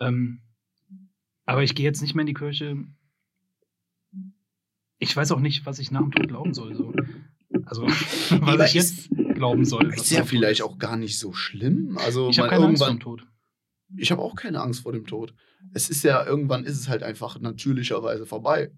[0.00, 0.42] Ähm,
[1.44, 2.84] aber ich gehe jetzt nicht mehr in die Kirche.
[4.98, 6.74] Ich weiß auch nicht, was ich nach dem Tod glauben soll.
[6.74, 6.92] So.
[7.66, 9.92] Also, was aber ich jetzt glauben soll.
[9.92, 10.66] Ist ja vielleicht ist.
[10.66, 11.98] auch gar nicht so schlimm.
[11.98, 13.26] Also Ich habe keine Angst vor dem Tod.
[13.96, 15.34] Ich habe auch keine Angst vor dem Tod.
[15.72, 18.72] Es ist ja, irgendwann ist es halt einfach natürlicherweise vorbei.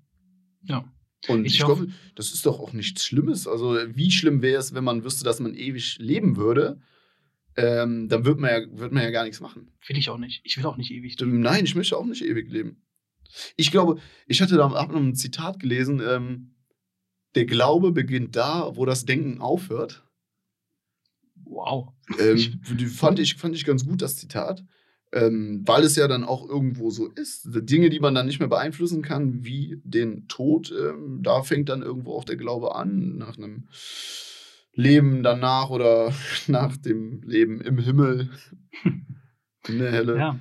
[0.63, 0.85] Ja.
[1.27, 3.49] Und Ich ich, hoffe- glaube, das ist doch auch nichts Schlimmes.
[3.49, 6.81] Also, wie schlimm wäre es, wenn man wüsste, dass man ewig leben würde?
[7.57, 9.73] Ähm, dann wird man, ja, wird man ja gar nichts machen.
[9.89, 10.43] Will ich auch nicht.
[10.45, 11.17] Ich will auch nicht ewig.
[11.21, 12.85] Nein, ich möchte auch nicht ewig leben.
[13.57, 16.55] Ich glaube, ich hatte da hab noch ein Zitat gelesen: ähm,
[17.35, 20.05] Der Glaube beginnt da, wo das Denken aufhört.
[21.45, 21.89] Wow.
[22.21, 24.65] Ähm, fand, ich, fand ich ganz gut, das Zitat.
[25.11, 27.47] Ähm, weil es ja dann auch irgendwo so ist.
[27.55, 31.71] Die Dinge, die man dann nicht mehr beeinflussen kann, wie den Tod, ähm, da fängt
[31.71, 33.69] dann irgendwo auch der Glaube an, nach einem
[34.75, 36.13] Leben danach oder
[36.47, 38.31] nach dem Leben im Himmel.
[39.69, 40.19] in der Hölle.
[40.19, 40.39] Ja.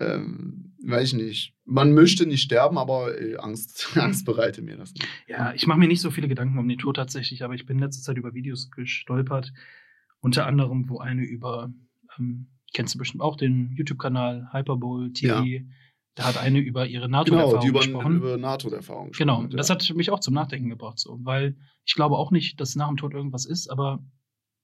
[0.00, 1.54] Ähm, weiß ich nicht.
[1.64, 5.06] Man möchte nicht sterben, aber äh, Angst, Angst bereite mir das nicht.
[5.26, 7.78] Ja, ich mache mir nicht so viele Gedanken um den Tod tatsächlich, aber ich bin
[7.78, 9.52] in letzter Zeit über Videos gestolpert.
[10.20, 11.72] Unter anderem, wo eine über,
[12.18, 15.42] ähm, kennst du bestimmt auch den YouTube-Kanal Hyperbowl TV.
[15.42, 15.60] Ja.
[16.14, 18.16] Da hat eine über ihre Genau, NATO-Erfahrung die über, gesprochen.
[18.16, 19.74] über NATO-Erfahrung Genau, gesprochen das ja.
[19.76, 22.96] hat mich auch zum Nachdenken gebracht, so, weil ich glaube auch nicht, dass nach dem
[22.96, 24.04] Tod irgendwas ist, aber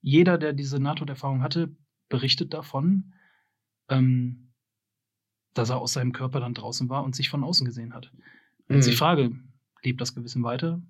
[0.01, 1.75] jeder, der diese NATO-Erfahrung hatte,
[2.09, 3.13] berichtet davon,
[3.89, 4.51] ähm,
[5.53, 8.11] dass er aus seinem Körper dann draußen war und sich von außen gesehen hat.
[8.67, 8.87] Wenn Mhm.
[8.87, 9.31] ich frage,
[9.83, 10.81] lebt das Gewissen weiter?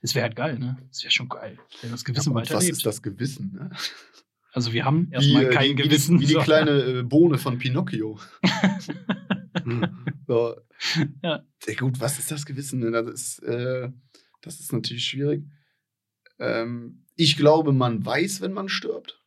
[0.00, 0.78] Es wäre halt geil, ne?
[0.92, 3.52] Es wäre schon geil, wenn das Gewissen Ja, weiter was ist das Gewissen?
[3.54, 3.70] Ne?
[4.52, 6.20] Also wir haben erstmal äh, kein die, Gewissen.
[6.20, 8.18] Wie die, wie die kleine äh, Bohne von Pinocchio.
[10.26, 10.56] so.
[11.22, 11.44] Ja.
[11.58, 12.80] Sehr gut, was ist das Gewissen?
[12.80, 12.90] ne?
[12.90, 13.90] Das ist, äh,
[14.40, 15.44] das ist natürlich schwierig.
[16.38, 19.22] Ähm, ich glaube, man weiß, wenn man stirbt.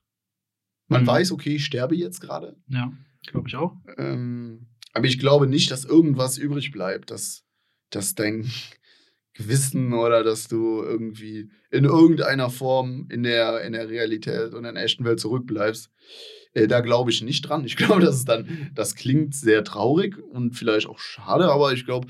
[0.88, 1.08] Man Mhm.
[1.08, 2.56] weiß, okay, ich sterbe jetzt gerade.
[2.68, 2.92] Ja,
[3.28, 3.78] glaube ich auch.
[3.98, 7.46] Ähm, aber ich glaube nicht, dass irgendwas übrig bleibt, dass,
[7.90, 8.50] dass dein
[9.34, 14.76] Gewissen oder dass du irgendwie in irgendeiner Form in der, in der Realität und in
[14.76, 15.90] der echten Welt zurückbleibst.
[16.54, 17.66] Äh, da glaube ich nicht dran.
[17.66, 21.86] Ich glaube, dass es dann, das klingt sehr traurig und vielleicht auch schade, aber ich
[21.86, 22.08] glaube,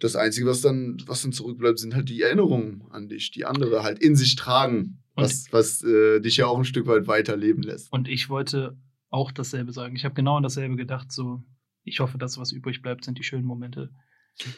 [0.00, 3.82] das Einzige, was dann, was dann zurückbleibt, sind halt die Erinnerungen an dich, die andere
[3.82, 7.90] halt in sich tragen, was, was äh, dich ja auch ein Stück weit weiterleben lässt.
[7.90, 8.76] Und ich wollte
[9.08, 9.96] auch dasselbe sagen.
[9.96, 11.10] Ich habe genau an dasselbe gedacht.
[11.10, 11.42] So,
[11.82, 13.90] ich hoffe, dass was übrig bleibt, sind die schönen Momente.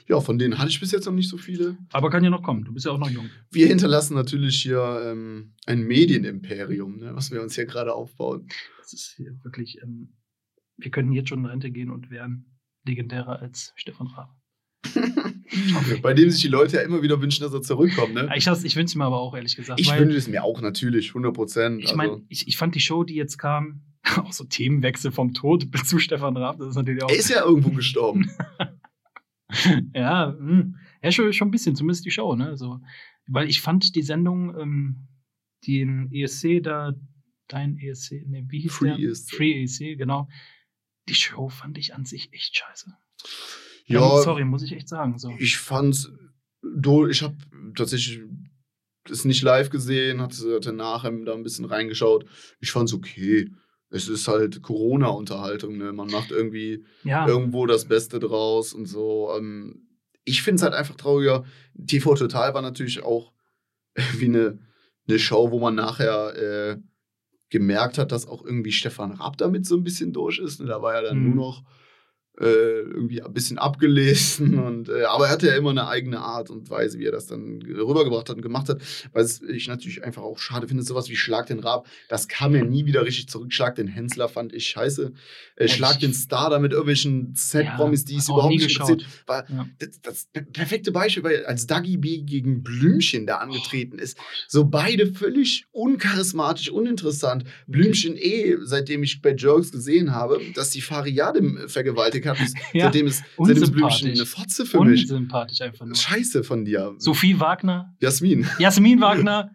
[0.09, 1.79] Ja, von denen hatte ich bis jetzt noch nicht so viele.
[1.93, 2.65] Aber kann ja noch kommen.
[2.65, 3.31] Du bist ja auch noch jung.
[3.51, 8.49] Wir hinterlassen natürlich hier ähm, ein Medienimperium, ne, was wir uns hier gerade aufbauen.
[8.79, 9.81] Das ist hier wirklich.
[9.83, 10.15] Ähm,
[10.77, 14.35] wir könnten jetzt schon in Rente gehen und wären legendärer als Stefan Raab.
[16.03, 18.15] Bei dem sich die Leute ja immer wieder wünschen, dass er zurückkommt.
[18.15, 18.31] Ne?
[18.37, 19.81] Ich, ich wünsche es mir aber auch, ehrlich gesagt.
[19.81, 21.83] Ich wünsche es mir auch natürlich, 100 Prozent.
[21.83, 23.83] Ich meine, ich, ich fand die Show, die jetzt kam,
[24.17, 27.11] auch so Themenwechsel vom Tod zu Stefan Raab, das ist natürlich auch.
[27.11, 28.31] er ist ja irgendwo gestorben.
[29.95, 30.77] ja, hm.
[31.03, 32.57] ja schon, schon ein bisschen, zumindest die Show, ne?
[32.57, 32.81] So,
[33.27, 35.09] weil ich fand die Sendung, ähm,
[35.67, 36.95] den ESC da,
[37.49, 38.99] dein ESC, ne, wie hieß Free der?
[38.99, 39.31] ESC.
[39.35, 40.29] Free ESC, genau.
[41.09, 42.95] Die Show fand ich an sich echt scheiße.
[43.87, 45.19] ja, Ähm, sorry, muss ich echt sagen.
[45.19, 45.35] So.
[45.39, 46.11] ich fand's,
[47.11, 47.37] ich habe
[47.75, 48.21] tatsächlich
[49.11, 52.27] es nicht live gesehen, hatte, hatte nachher da ein bisschen reingeschaut.
[52.61, 53.51] Ich fand's okay.
[53.91, 55.93] Es ist halt Corona-Unterhaltung, ne?
[55.93, 59.31] Man macht irgendwie ja, irgendwo das Beste draus und so.
[59.37, 59.89] Ähm,
[60.25, 61.45] ich finde es halt einfach trauriger.
[61.87, 63.33] TV Total war natürlich auch
[64.19, 64.59] wie eine,
[65.09, 66.77] eine Show, wo man nachher äh,
[67.51, 70.61] gemerkt hat, dass auch irgendwie Stefan Raab damit so ein bisschen durch ist.
[70.61, 70.67] Ne?
[70.67, 71.25] Da war ja dann Mhm.
[71.25, 71.65] nur noch
[72.45, 74.59] irgendwie ein bisschen abgelesen.
[74.65, 77.27] Und, äh, aber er hatte ja immer eine eigene Art und Weise, wie er das
[77.27, 78.81] dann rübergebracht hat und gemacht hat.
[79.13, 82.65] Was ich natürlich einfach auch schade finde, sowas wie Schlag den Raab, das kam ja
[82.65, 83.53] nie wieder richtig zurück.
[83.53, 85.13] Schlag den Hensler fand ich scheiße.
[85.57, 88.91] Äh, Schlag den Star da mit irgendwelchen Set-Promis, die es überhaupt nicht geschaut.
[88.91, 89.23] interessiert.
[89.27, 89.69] War Ja.
[89.79, 94.65] das, das per- perfekte Beispiel, weil als Dagi B gegen Blümchen da angetreten ist, so
[94.65, 97.45] beide völlig uncharismatisch, uninteressant.
[97.67, 103.07] Blümchen eh, seitdem ich bei Jokes gesehen habe, dass die Fariadim vergewaltigt ist, Ja, seitdem,
[103.07, 105.03] ist, seitdem ist Blümchen eine Fotze für mich.
[105.03, 105.97] Unsympathisch einfach nur.
[105.97, 106.95] Scheiße von dir.
[106.99, 108.47] Sophie Wagner, Jasmin.
[108.59, 109.53] Jasmin Wagner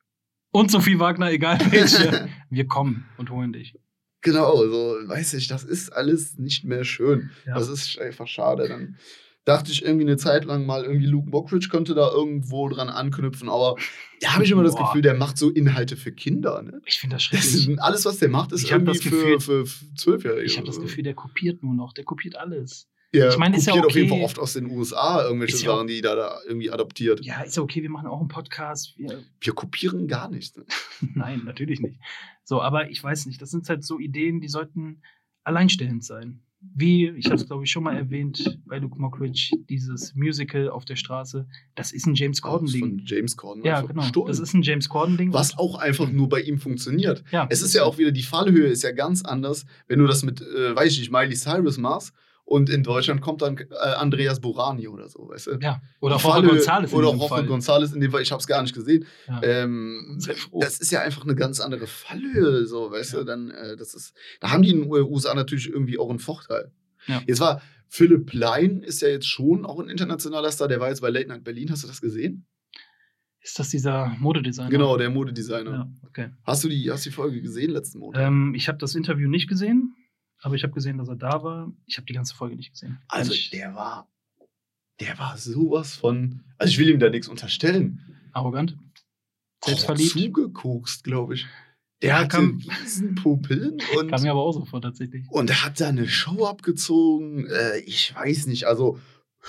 [0.50, 2.28] und Sophie Wagner, egal welche.
[2.50, 3.74] Wir kommen und holen dich.
[4.22, 7.30] Genau, so, weiß ich, das ist alles nicht mehr schön.
[7.46, 7.54] Ja.
[7.54, 8.66] Das ist einfach schade.
[8.66, 8.96] Dann
[9.46, 13.48] dachte ich irgendwie eine Zeit lang mal, irgendwie Luke Mockridge könnte da irgendwo dran anknüpfen,
[13.48, 13.76] aber
[14.20, 14.86] da habe ich immer das Boah.
[14.86, 16.60] Gefühl, der macht so Inhalte für Kinder.
[16.62, 16.82] Ne?
[16.84, 17.68] Ich finde das Das schrecklich.
[17.68, 20.42] ist, alles, was der macht, ist Ich irgendwie das Gefühl- für, für Zwölfjährige.
[20.44, 21.92] Ich habe das Gefühl, der kopiert nur noch.
[21.94, 22.88] Der kopiert alles.
[23.14, 24.18] der ich meine, ist ja kopiert auf jeden okay.
[24.18, 27.24] Fall oft aus den USA irgendwelche ja Sachen, die da, da irgendwie adoptiert.
[27.24, 28.94] Ja, ist ja okay, wir machen auch einen Podcast.
[28.98, 30.56] Wir, Wir kopieren gar nichts.
[30.56, 30.64] Ne?
[31.14, 32.00] nein, natürlich nicht.
[32.42, 35.02] So, aber ich weiß nicht, das sind halt so Ideen, die sollten
[35.44, 36.42] alleinstellend sein.
[36.60, 40.84] Wie, ich habe es glaube ich schon mal erwähnt bei Luke Mockridge, dieses Musical auf
[40.84, 43.02] der Straße, das ist ein James Aus Von Corden-Ding.
[43.06, 43.64] James Corden.
[43.64, 44.02] Ja, einfach genau.
[44.02, 44.28] gestohlen.
[44.28, 45.32] Das ist ein James Corden-Ding.
[45.32, 47.22] was auch einfach nur bei ihm funktioniert.
[47.30, 50.22] ja, Es ist ja auch wieder, die Fallhöhe ist ja ganz anders, wenn du das
[50.22, 52.12] mit, äh, weiß ich nicht, Miley Cyrus machst
[52.46, 55.58] und in Deutschland kommt dann äh, Andreas Burani oder so, weißt du?
[55.60, 57.48] Ja, oder Jorge González Oder Jorge.
[57.52, 59.04] González in dem Fall, ich habe es gar nicht gesehen.
[59.28, 59.42] Ja.
[59.42, 60.18] Ähm,
[60.60, 63.18] das ist ja einfach eine ganz andere Fallhöhe, so, weißt Ja.
[63.18, 63.24] du?
[63.24, 66.70] Dann, äh, das ist, da haben die in den USA natürlich irgendwie auch einen Vorteil.
[67.08, 67.20] Ja.
[67.26, 71.00] Jetzt war Philipp Plein ist ja jetzt schon auch ein internationaler Star, der war jetzt
[71.02, 72.46] bei Late Night Berlin, hast du das gesehen?
[73.40, 74.70] Ist das dieser Modedesigner?
[74.70, 75.70] Genau, der Modedesigner.
[75.70, 76.30] Ja, okay.
[76.44, 78.20] Hast du die, hast die Folge gesehen letzten Monat?
[78.22, 79.94] Ähm, ich habe das Interview nicht gesehen,
[80.46, 81.72] aber ich habe gesehen, dass er da war.
[81.86, 82.98] Ich habe die ganze Folge nicht gesehen.
[83.08, 84.08] Also ich, der war,
[85.00, 88.00] der war sowas von, also ich will ihm da nichts unterstellen.
[88.32, 88.76] arrogant,
[89.64, 90.12] selbstverliebt.
[90.12, 91.46] Zugekokst, glaube ich.
[92.02, 95.26] Der Ja, hatte kam- riesen Pupillen und, Kam mir aber auch so vor, tatsächlich.
[95.30, 97.46] und hat da eine Show abgezogen.
[97.48, 98.98] Äh, ich weiß nicht, also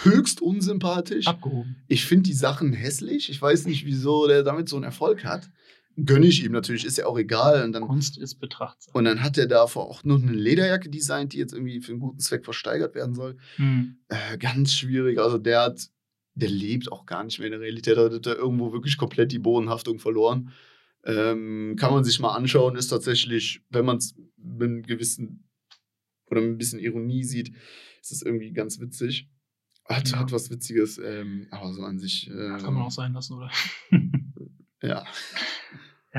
[0.04, 1.28] höchst unsympathisch.
[1.28, 1.76] Abgehoben.
[1.88, 3.30] Ich finde die Sachen hässlich.
[3.30, 5.50] Ich weiß nicht, wieso der damit so einen Erfolg hat.
[6.06, 7.64] Gönne ich ihm natürlich, ist ja auch egal.
[7.64, 8.94] Und dann, Kunst ist Betrachtsam.
[8.94, 12.00] und dann hat er davor auch noch eine Lederjacke designt, die jetzt irgendwie für einen
[12.00, 13.38] guten Zweck versteigert werden soll.
[13.56, 13.98] Hm.
[14.10, 15.18] Äh, ganz schwierig.
[15.20, 15.90] Also der hat,
[16.36, 17.98] der lebt auch gar nicht mehr in der Realität.
[17.98, 20.52] Da hat er irgendwo wirklich komplett die Bodenhaftung verloren.
[21.04, 25.48] Ähm, kann man sich mal anschauen, ist tatsächlich, wenn man es mit einem gewissen
[26.28, 27.54] oder mit ein bisschen Ironie sieht,
[28.02, 29.30] ist es irgendwie ganz witzig.
[29.86, 30.20] Hat, Ja.
[30.20, 32.30] hat was Witziges, ähm, aber so an sich.
[32.30, 33.50] Äh, Kann man auch sein lassen, oder?
[34.84, 35.06] Ja.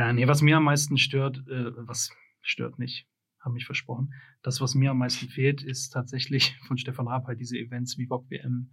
[0.01, 2.11] ja, nee, was mir am meisten stört, äh, was
[2.43, 3.07] stört nicht,
[3.41, 4.13] haben mich versprochen.
[4.43, 8.07] Das, was mir am meisten fehlt, ist tatsächlich von Stefan Raab halt diese Events wie
[8.07, 8.71] Bock WM,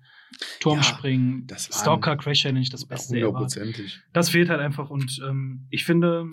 [0.60, 3.16] Turmspringen, waren- Stalker Crash Challenge, das Beste.
[3.16, 4.00] Hundertprozentig.
[4.14, 6.30] Das fehlt halt einfach und ähm, ich finde,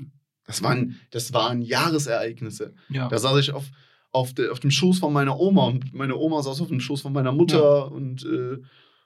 [0.46, 2.74] Das waren, das waren Jahresereignisse.
[2.88, 3.70] ja, Da saß ich auf,
[4.10, 7.02] auf, de, auf dem Schoß von meiner Oma und meine Oma saß auf dem Schoß
[7.02, 8.58] von meiner Mutter und, äh,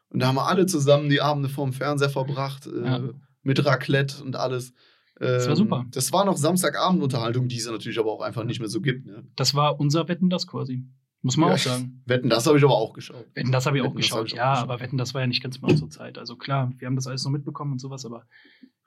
[0.08, 3.00] und da haben wir alle zusammen die Abende vorm Fernseher verbracht, äh, Ja.
[3.42, 4.72] mit Raclette und alles.
[5.18, 5.86] Das war Ähm, super.
[5.90, 9.06] Das war noch Samstagabendunterhaltung, die es natürlich aber auch einfach nicht mehr so gibt.
[9.06, 9.26] Ne?
[9.36, 10.84] Das war unser Wetten, das quasi.
[11.22, 11.54] Muss man Ja.
[11.54, 12.02] auch sagen.
[12.06, 13.26] Wetten, das habe ich aber auch geschaut.
[13.34, 14.26] Wetten, das habe ich auch Wetten, hab geschaut.
[14.28, 14.70] ich auch ja, geschaut.
[14.70, 16.18] aber Wetten, das war ja nicht ganz bei unserer Zeit.
[16.18, 18.26] Also klar, wir haben das alles noch mitbekommen und sowas, aber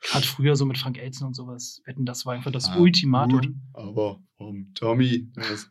[0.02, 3.42] gerade früher so mit Frank Elsen und sowas, Wetten, das war einfach das Ah, Ultimatum.
[3.42, 3.50] gut.
[3.74, 5.70] Aber vom Tommy, das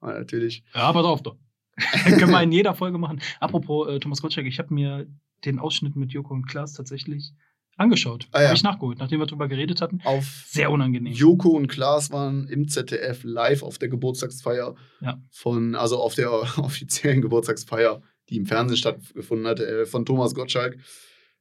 [0.00, 0.64] war natürlich.
[0.74, 1.36] Ja, pass auf doch.
[2.04, 3.20] Können wir in jeder Folge machen.
[3.38, 5.06] Apropos äh, Thomas Gottschalk, ich habe mir
[5.44, 7.32] den Ausschnitt mit Joko und Klaas tatsächlich
[7.78, 8.28] angeschaut.
[8.32, 8.46] Ah, ja.
[8.48, 10.00] Habe ich nachgeholt, nachdem wir drüber geredet hatten.
[10.04, 11.12] Auf Sehr unangenehm.
[11.12, 15.22] Joko und Klaas waren im ZDF live auf der Geburtstagsfeier Ja.
[15.30, 20.76] von, also auf der offiziellen Geburtstagsfeier, die im Fernsehen stattgefunden hat, äh, von Thomas Gottschalk.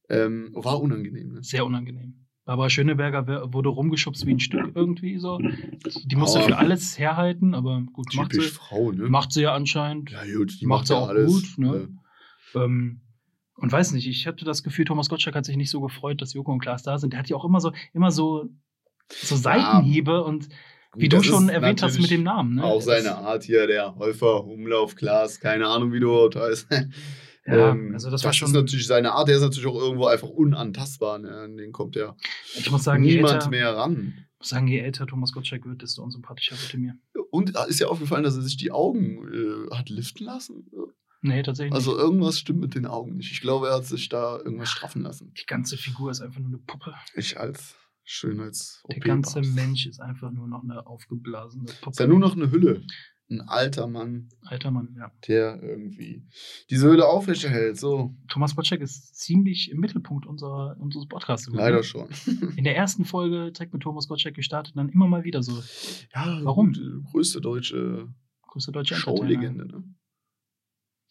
[0.09, 1.33] Ähm, war unangenehm.
[1.33, 1.43] Ne?
[1.43, 2.23] Sehr unangenehm.
[2.45, 5.37] Barbara Schöneberger wurde rumgeschubst wie ein Stück irgendwie so.
[6.05, 9.09] Die musste Aber- für alles herhalten, aber gut, macht sie, Frau, ne?
[9.09, 10.11] macht sie ja anscheinend.
[10.11, 11.27] ja, gut, die macht macht sie ja auch alles.
[11.29, 11.89] gut, ne?
[12.55, 13.01] Ähm,
[13.57, 16.33] und weiß nicht, ich hatte das Gefühl, Thomas Gottschalk hat sich nicht so gefreut, dass
[16.33, 17.11] Joko und Klaas da sind.
[17.13, 18.45] Der hat ja auch immer so, immer so,
[19.09, 20.49] so Seitenhiebe und
[20.91, 22.55] Gut, wie du das schon erwähnt hast mit dem Namen.
[22.55, 22.63] Ne?
[22.63, 26.67] Auch Das- seine Art hier, der Häufer, Umlauf, Klaas, keine Ahnung, wie du überhaupt heißt.
[27.49, 30.07] Ja, Ähm, also das war schon- ist natürlich seine Art, der ist natürlich auch irgendwo
[30.07, 31.17] einfach unantastbar.
[31.17, 31.29] Ne?
[31.31, 32.13] An den kommt ja
[32.57, 34.15] Ich muss sagen, niemand älter, mehr ran.
[34.33, 36.95] ich muss sagen, je älter Thomas Gottschalk wird, desto unsympathischer wird er mir.
[37.31, 40.69] Und ist ja aufgefallen, dass er sich die Augen äh, hat liften lassen.
[41.21, 42.01] Nee, tatsächlich Also nicht.
[42.01, 43.31] irgendwas stimmt mit den Augen nicht.
[43.31, 45.33] Ich glaube, er hat sich da irgendwas straffen lassen.
[45.39, 46.93] Die ganze Figur ist einfach nur eine Puppe.
[47.15, 51.91] Ich als schönheits Der ganze Mensch ist einfach nur noch eine aufgeblasene Puppe.
[51.91, 52.83] Ist ja nur noch eine Hülle.
[53.29, 55.11] Ein alter Mann, Alter Mann, ja.
[55.27, 56.25] der irgendwie
[56.69, 57.77] diese Hülle aufrechterhält.
[57.77, 61.49] So, Thomas Gottschalk ist ziemlich im Mittelpunkt unserer, unseres Podcasts.
[61.51, 61.83] leider ne?
[61.83, 62.07] schon.
[62.55, 65.61] In der ersten Folge direkt mit Thomas Gottschalk gestartet, dann immer mal wieder so.
[66.15, 66.67] Ja, Warum?
[66.71, 68.07] gut, äh, größte deutsche
[68.47, 68.95] Größte deutsche.
[68.95, 69.67] Showlegende.
[69.67, 69.83] Ne?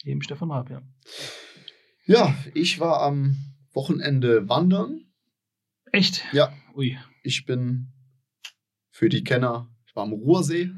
[0.05, 0.83] Eben Stefan Raab, ja.
[2.07, 3.37] Ja, ich war am
[3.73, 5.01] Wochenende wandern.
[5.93, 6.25] Echt?
[6.33, 6.53] Ja.
[6.75, 6.99] Ui.
[7.23, 7.93] Ich bin
[8.91, 10.71] für die Kenner, ich war am Ruhrsee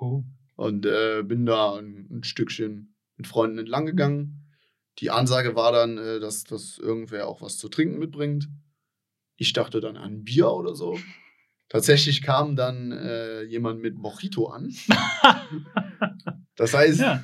[0.00, 0.24] Oh.
[0.56, 4.52] und äh, bin da ein, ein Stückchen mit Freunden entlang gegangen.
[4.98, 8.48] Die Ansage war dann, äh, dass, dass irgendwer auch was zu trinken mitbringt.
[9.36, 10.98] Ich dachte dann an Bier oder so.
[11.68, 14.74] Tatsächlich kam dann äh, jemand mit Mojito an.
[16.56, 17.22] Das heißt, ja.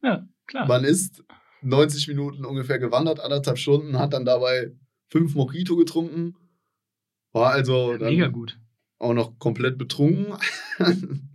[0.00, 0.66] Ja, klar.
[0.66, 1.24] man ist
[1.62, 4.72] 90 Minuten ungefähr gewandert, anderthalb Stunden, hat dann dabei
[5.08, 6.34] fünf Mojito getrunken.
[7.32, 8.58] War also dann Mega gut.
[8.98, 10.26] auch noch komplett betrunken.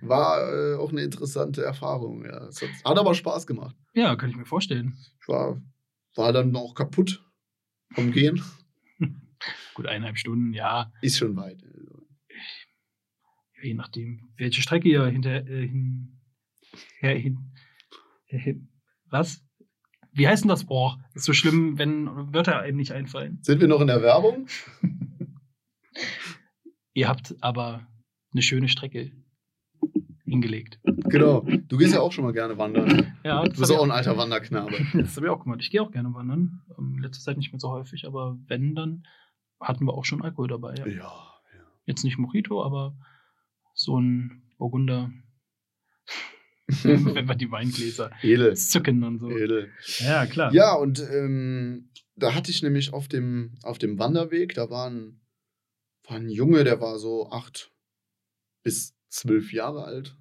[0.00, 2.24] War äh, auch eine interessante Erfahrung.
[2.24, 2.46] Ja.
[2.46, 3.76] Hat, hat aber Spaß gemacht.
[3.94, 4.96] Ja, kann ich mir vorstellen.
[5.20, 5.60] Ich war,
[6.16, 7.22] war dann auch kaputt
[7.92, 8.42] vom Gehen.
[9.74, 10.90] Gut, eineinhalb Stunden, ja.
[11.02, 11.62] Ist schon weit.
[13.62, 16.20] Je nachdem, welche Strecke ihr hinter, äh, hin,
[16.98, 17.51] her, hin,
[19.10, 19.44] was?
[20.12, 20.64] Wie heißt denn das?
[20.64, 23.38] Boah, ist so schlimm, wenn Wörter einem nicht einfallen.
[23.42, 24.46] Sind wir noch in der Werbung?
[26.94, 27.86] Ihr habt aber
[28.32, 29.12] eine schöne Strecke
[30.24, 30.78] hingelegt.
[30.84, 31.40] Genau.
[31.40, 33.14] Du gehst ja auch schon mal gerne wandern.
[33.24, 34.72] Ja, Du bist habe auch ein alter Wanderknabe.
[34.94, 35.60] das hab ich auch gemacht.
[35.62, 36.62] Ich gehe auch gerne wandern.
[36.78, 39.06] Ähm, letzte Zeit nicht mehr so häufig, aber wenn, dann
[39.60, 40.74] hatten wir auch schon Alkohol dabei.
[40.74, 40.86] Ja.
[40.88, 41.12] Ja.
[41.86, 42.96] Jetzt nicht Mojito, aber
[43.74, 45.10] so ein Burgunder.
[46.82, 48.56] wenn wir die Weingläser Edel.
[48.56, 49.30] zücken und so.
[49.30, 49.70] Edel.
[49.98, 50.52] Ja, klar.
[50.52, 55.20] Ja, und ähm, da hatte ich nämlich auf dem, auf dem Wanderweg, da war ein,
[56.04, 57.70] war ein Junge, der war so acht
[58.62, 60.16] bis zwölf Jahre alt.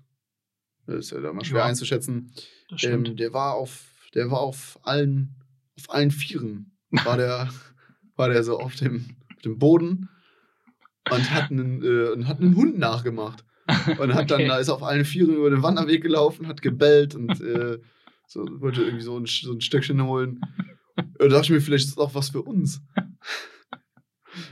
[0.86, 2.34] Das ist ja da mal schwer Ja, einzuschätzen.
[2.82, 5.36] Ähm, der war auf, der war auf allen,
[5.78, 6.78] auf allen Vieren.
[6.90, 7.50] War der,
[8.16, 10.10] war der so auf dem, auf dem Boden
[11.10, 13.46] und hat einen, äh, und hat einen Hund nachgemacht.
[14.00, 14.48] Und hat dann, Okay.
[14.48, 17.78] da ist auf allen Vieren über den Wanderweg gelaufen, hat gebellt und äh,
[18.28, 20.40] so, wollte irgendwie so ein, so ein Stöckchen holen.
[21.18, 22.82] Da dachte ich mir, vielleicht ist das auch was für uns.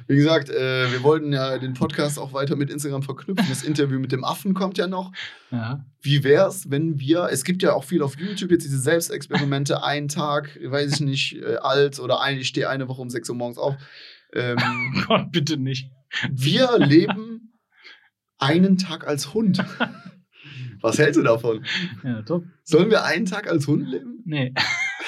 [0.07, 3.45] Wie gesagt, äh, wir wollten ja den Podcast auch weiter mit Instagram verknüpfen.
[3.47, 5.13] Das Interview mit dem Affen kommt ja noch.
[5.51, 5.85] ja.
[6.01, 10.09] Wie wär's, wenn wir, es gibt ja auch viel auf YouTube jetzt diese Selbstexperimente, ein
[10.09, 13.35] Tag, weiß ich nicht, äh, alt oder ein, ich stehe eine Woche um 6 Uhr
[13.35, 13.75] morgens auf.
[14.33, 15.89] Ähm, Oh Gott, bitte nicht.
[16.29, 17.28] wir leben
[18.39, 19.63] einen Tag als Hund.
[20.81, 21.65] Was hältst du davon?
[22.03, 22.45] Ja, top.
[22.63, 24.21] Sollen wir einen Tag als Hund leben?
[24.25, 24.53] Nee,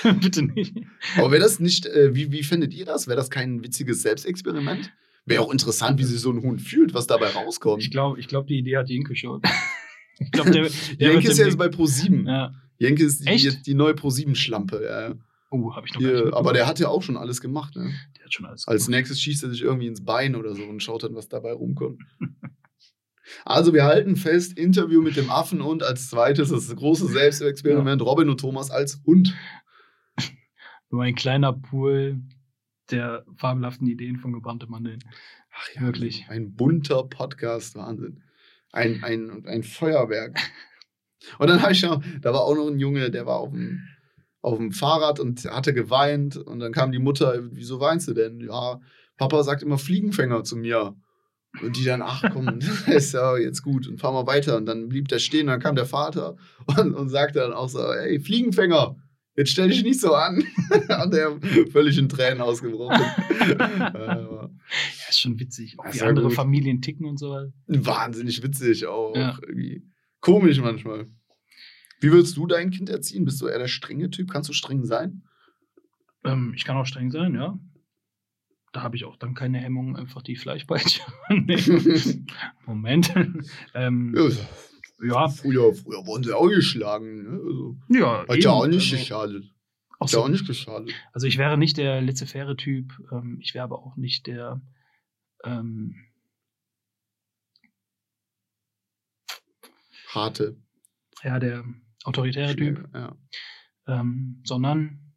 [0.21, 0.75] bitte nicht.
[1.17, 3.07] Aber wäre das nicht, äh, wie, wie findet ihr das?
[3.07, 4.91] Wäre das kein witziges Selbstexperiment?
[5.25, 7.81] Wäre auch interessant, wie sich so ein Hund fühlt, was dabei rauskommt.
[7.83, 9.41] Ich glaube, ich glaub, die Idee hat Jenke schon.
[10.23, 10.69] Ich glaube, der,
[10.99, 12.27] der Jenke ist ja jetzt bei Pro7.
[12.27, 12.53] Ja.
[12.77, 14.83] Jenke ist die, die neue Pro7-Schlampe.
[14.83, 15.15] Ja.
[15.49, 17.75] Oh, habe ich noch gar nicht aber der hat ja auch schon alles gemacht.
[17.75, 17.91] Ne?
[18.17, 18.97] der hat schon alles Als gemacht.
[18.99, 22.03] nächstes schießt er sich irgendwie ins Bein oder so und schaut dann, was dabei rumkommt.
[23.45, 28.29] Also wir halten fest, Interview mit dem Affen und als zweites das große Selbstexperiment Robin
[28.29, 29.35] und Thomas als Hund.
[30.89, 32.21] Nur ein kleiner Pool,
[32.91, 34.99] der fabelhaften Ideen von gebrannte Mandeln.
[35.53, 36.25] Ach ja, Wirklich.
[36.29, 38.23] Ein bunter Podcast, Wahnsinn.
[38.71, 40.37] Ein, ein, ein Feuerwerk.
[41.39, 43.87] Und dann habe ich noch, da war auch noch ein Junge, der war auf dem,
[44.41, 46.35] auf dem Fahrrad und hatte geweint.
[46.37, 48.39] Und dann kam die Mutter, wieso weinst du denn?
[48.41, 48.79] Ja,
[49.17, 50.95] Papa sagt immer Fliegenfänger zu mir.
[51.61, 54.57] Und die dann, ach komm, ist ja jetzt gut und fahr mal weiter.
[54.57, 57.79] Und dann blieb der stehen, dann kam der Vater und, und sagte dann auch so,
[57.79, 58.95] ey, Fliegenfänger,
[59.35, 60.43] jetzt stell dich nicht so an.
[61.03, 61.37] und er
[61.71, 63.01] völlig in Tränen ausgebrochen.
[64.71, 65.77] Ja, ist schon witzig.
[65.77, 66.35] Auch wie andere gut.
[66.35, 67.51] Familien ticken und so.
[67.67, 69.13] wahnsinnig witzig auch.
[69.15, 69.37] Ja.
[69.41, 69.83] Irgendwie
[70.21, 71.05] komisch manchmal.
[71.99, 73.25] Wie würdest du dein Kind erziehen?
[73.25, 74.31] Bist du eher der strenge Typ?
[74.31, 75.23] Kannst du streng sein?
[76.23, 77.59] Ähm, ich kann auch streng sein, ja.
[78.71, 81.01] Da habe ich auch dann keine Hemmung, einfach die Fleischpeitsche.
[81.29, 81.57] nee.
[82.65, 83.13] Moment.
[83.73, 84.29] ähm, ja,
[85.03, 87.23] ja, früher, früher wurden sie auch geschlagen.
[87.23, 87.41] Ne?
[87.43, 88.21] Also, ja.
[88.21, 88.47] hat ja eben.
[88.47, 89.43] auch nicht also, geschadet.
[89.99, 90.23] Hat ja so.
[90.23, 90.93] auch nicht geschadet.
[91.11, 92.93] Also ich wäre nicht der laissez-faire Typ.
[93.11, 94.61] Ähm, ich wäre aber auch nicht der
[95.43, 95.95] ähm,
[100.07, 100.57] Harte.
[101.23, 101.65] ja, der
[102.03, 102.89] autoritäre Typ.
[102.93, 103.17] Ja.
[103.87, 105.10] ähm, sondern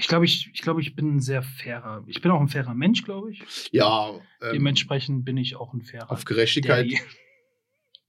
[0.00, 2.02] ich glaube, ich, ich glaube, ich bin ein sehr fairer.
[2.06, 3.42] Ich bin auch ein fairer Mensch, glaube ich.
[3.70, 6.10] Ja, ähm, Dementsprechend bin ich auch ein fairer.
[6.10, 6.86] auf Gerechtigkeit.
[6.86, 7.00] Daddy.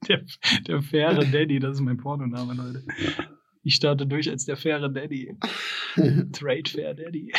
[0.08, 0.26] Der,
[0.68, 2.84] der faire Daddy, das ist mein Pornoname, Leute.
[3.62, 5.38] Ich starte durch als der faire Daddy.
[6.32, 7.32] Trade Fair Daddy.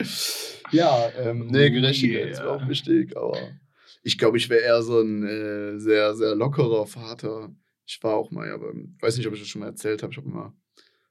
[0.72, 2.56] ja, ähm, nee, Oh, Gerechtigkeit ist mir yeah.
[2.56, 3.38] auch wichtig, aber
[4.02, 7.54] ich glaube, ich wäre eher so ein äh, sehr, sehr lockerer Vater.
[7.86, 10.12] Ich war auch mal, ja, beim, weiß nicht, ob ich das schon mal erzählt habe,
[10.12, 10.52] ich habe mal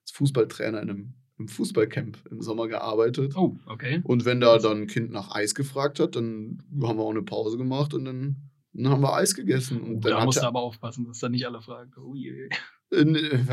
[0.01, 3.35] als Fußballtrainer in einem, einem Fußballcamp im Sommer gearbeitet.
[3.35, 4.01] Oh, okay.
[4.03, 7.23] Und wenn da dann ein Kind nach Eis gefragt hat, dann haben wir auch eine
[7.23, 8.35] Pause gemacht und dann,
[8.73, 9.81] dann haben wir Eis gegessen.
[9.81, 11.91] Und dann da musst du er, aber aufpassen, dass da nicht alle fragen.
[11.97, 12.49] Oh je.
[12.91, 13.01] äh,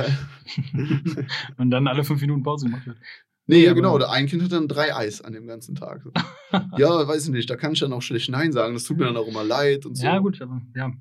[1.56, 2.98] Und dann alle fünf Minuten Pause gemacht wird.
[3.46, 6.04] nee, aber- genau, ein Kind hat dann drei Eis an dem ganzen Tag.
[6.78, 8.74] ja, weiß ich nicht, da kann ich dann auch schlecht Nein sagen.
[8.74, 10.04] Das tut mir dann auch immer leid und so.
[10.04, 10.92] Ja, gut, aber ja.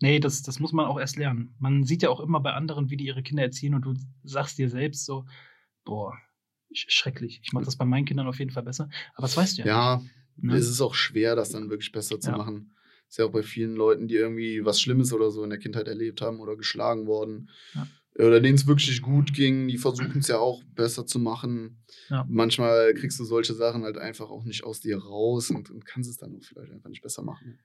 [0.00, 1.54] Nee, das, das muss man auch erst lernen.
[1.58, 3.94] Man sieht ja auch immer bei anderen, wie die ihre Kinder erziehen und du
[4.24, 5.24] sagst dir selbst so,
[5.84, 6.14] boah,
[6.72, 7.40] sch- schrecklich.
[7.42, 8.88] Ich mache das bei meinen Kindern auf jeden Fall besser.
[9.14, 9.66] Aber das weißt du ja.
[9.66, 10.02] Ja,
[10.36, 10.56] ne?
[10.56, 12.36] es ist auch schwer, das dann wirklich besser zu Ja.
[12.36, 12.72] machen.
[13.08, 15.86] Ist ja auch bei vielen Leuten, die irgendwie was Schlimmes oder so in der Kindheit
[15.88, 17.50] erlebt haben oder geschlagen worden.
[17.74, 17.86] Ja.
[18.16, 21.82] Oder denen es wirklich gut ging, die versuchen es ja auch besser zu machen.
[22.08, 22.24] Ja.
[22.28, 26.08] Manchmal kriegst du solche Sachen halt einfach auch nicht aus dir raus und, und kannst
[26.08, 27.58] es dann auch vielleicht einfach nicht besser machen.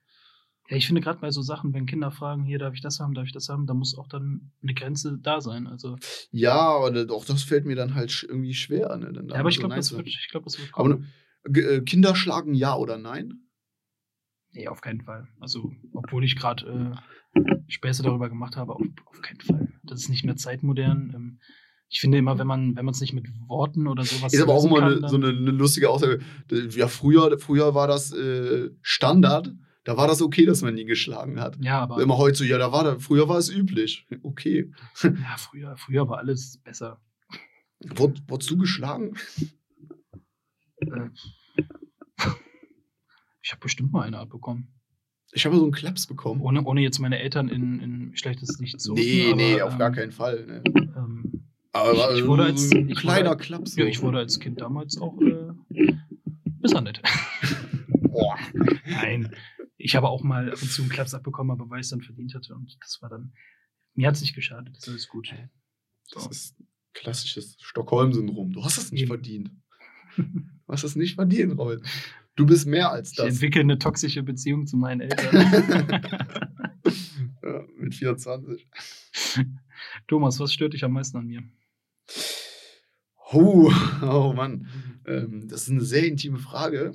[0.70, 3.12] Ja, ich finde gerade bei so Sachen, wenn Kinder fragen, hier darf ich das haben,
[3.12, 5.66] darf ich das haben, da muss auch dann eine Grenze da sein.
[5.66, 5.96] Also,
[6.30, 8.96] Ja, aber auch das fällt mir dann halt irgendwie schwer.
[8.96, 9.12] Ne?
[9.12, 11.08] Dann da ja, aber ich so glaube, das wird, ich glaube, das wird Aber kommen.
[11.44, 13.48] G- äh, Kinder schlagen ja oder nein?
[14.52, 15.26] Nee, auf keinen Fall.
[15.40, 16.94] Also, obwohl ich gerade
[17.34, 19.72] äh, Späße darüber gemacht habe, auf, auf keinen Fall.
[19.82, 21.12] Das ist nicht mehr zeitmodern.
[21.14, 21.40] Ähm,
[21.88, 24.54] ich finde immer, wenn man wenn man es nicht mit Worten oder sowas Ist aber
[24.54, 26.20] auch immer kann, eine, so eine, eine lustige Aussage.
[26.70, 29.52] Ja, früher, früher war das äh, Standard.
[29.90, 31.58] Da war das okay, dass man nie geschlagen hat.
[31.60, 34.06] Ja, aber Immer heute so, ja, da war da, früher war es üblich.
[34.22, 34.70] Okay.
[35.02, 37.00] ja, früher, früher war alles besser.
[37.96, 39.14] Wurd, wurdest du geschlagen?
[40.76, 41.08] Äh,
[43.42, 44.68] ich habe bestimmt mal eine abbekommen.
[45.32, 46.40] Ich habe so einen Klaps bekommen.
[46.40, 49.72] Ohne, ohne jetzt meine Eltern in, in schlechtes Licht zu nee, rücken, nee, aber, auf
[49.72, 50.46] ähm, gar keinen Fall.
[50.46, 50.62] Ne.
[50.96, 53.74] Ähm, Aber ich- ich wurde so als- ein ich kleiner wurde- Klaps.
[53.74, 53.88] ja, so.
[53.90, 55.92] ich wurde als Kind damals auch äh,
[56.62, 57.02] misshandelt.
[58.12, 58.36] Boah.
[58.86, 59.34] Nein.
[59.82, 62.02] Ich habe auch mal ab und zu einen Klaps abbekommen, aber weil ich es dann
[62.02, 62.54] verdient hatte.
[62.54, 63.32] Und das war dann.
[63.94, 64.74] Mir hat es nicht geschadet.
[64.76, 65.34] Das ist alles gut.
[66.12, 66.56] Das ist
[66.92, 68.52] klassisches Stockholm-Syndrom.
[68.52, 69.08] Du hast es nicht Eben.
[69.08, 69.50] verdient.
[70.16, 70.24] Du
[70.68, 71.82] hast es nicht verdient, Robin.
[72.36, 73.26] Du bist mehr als Ich das.
[73.26, 75.34] entwickle eine toxische Beziehung zu meinen Eltern.
[77.42, 78.66] ja, mit 24.
[80.06, 81.42] Thomas, was stört dich am meisten an mir?
[83.32, 83.72] Oh,
[84.02, 84.68] oh Mann.
[85.06, 86.92] Ähm, das ist eine sehr intime Frage.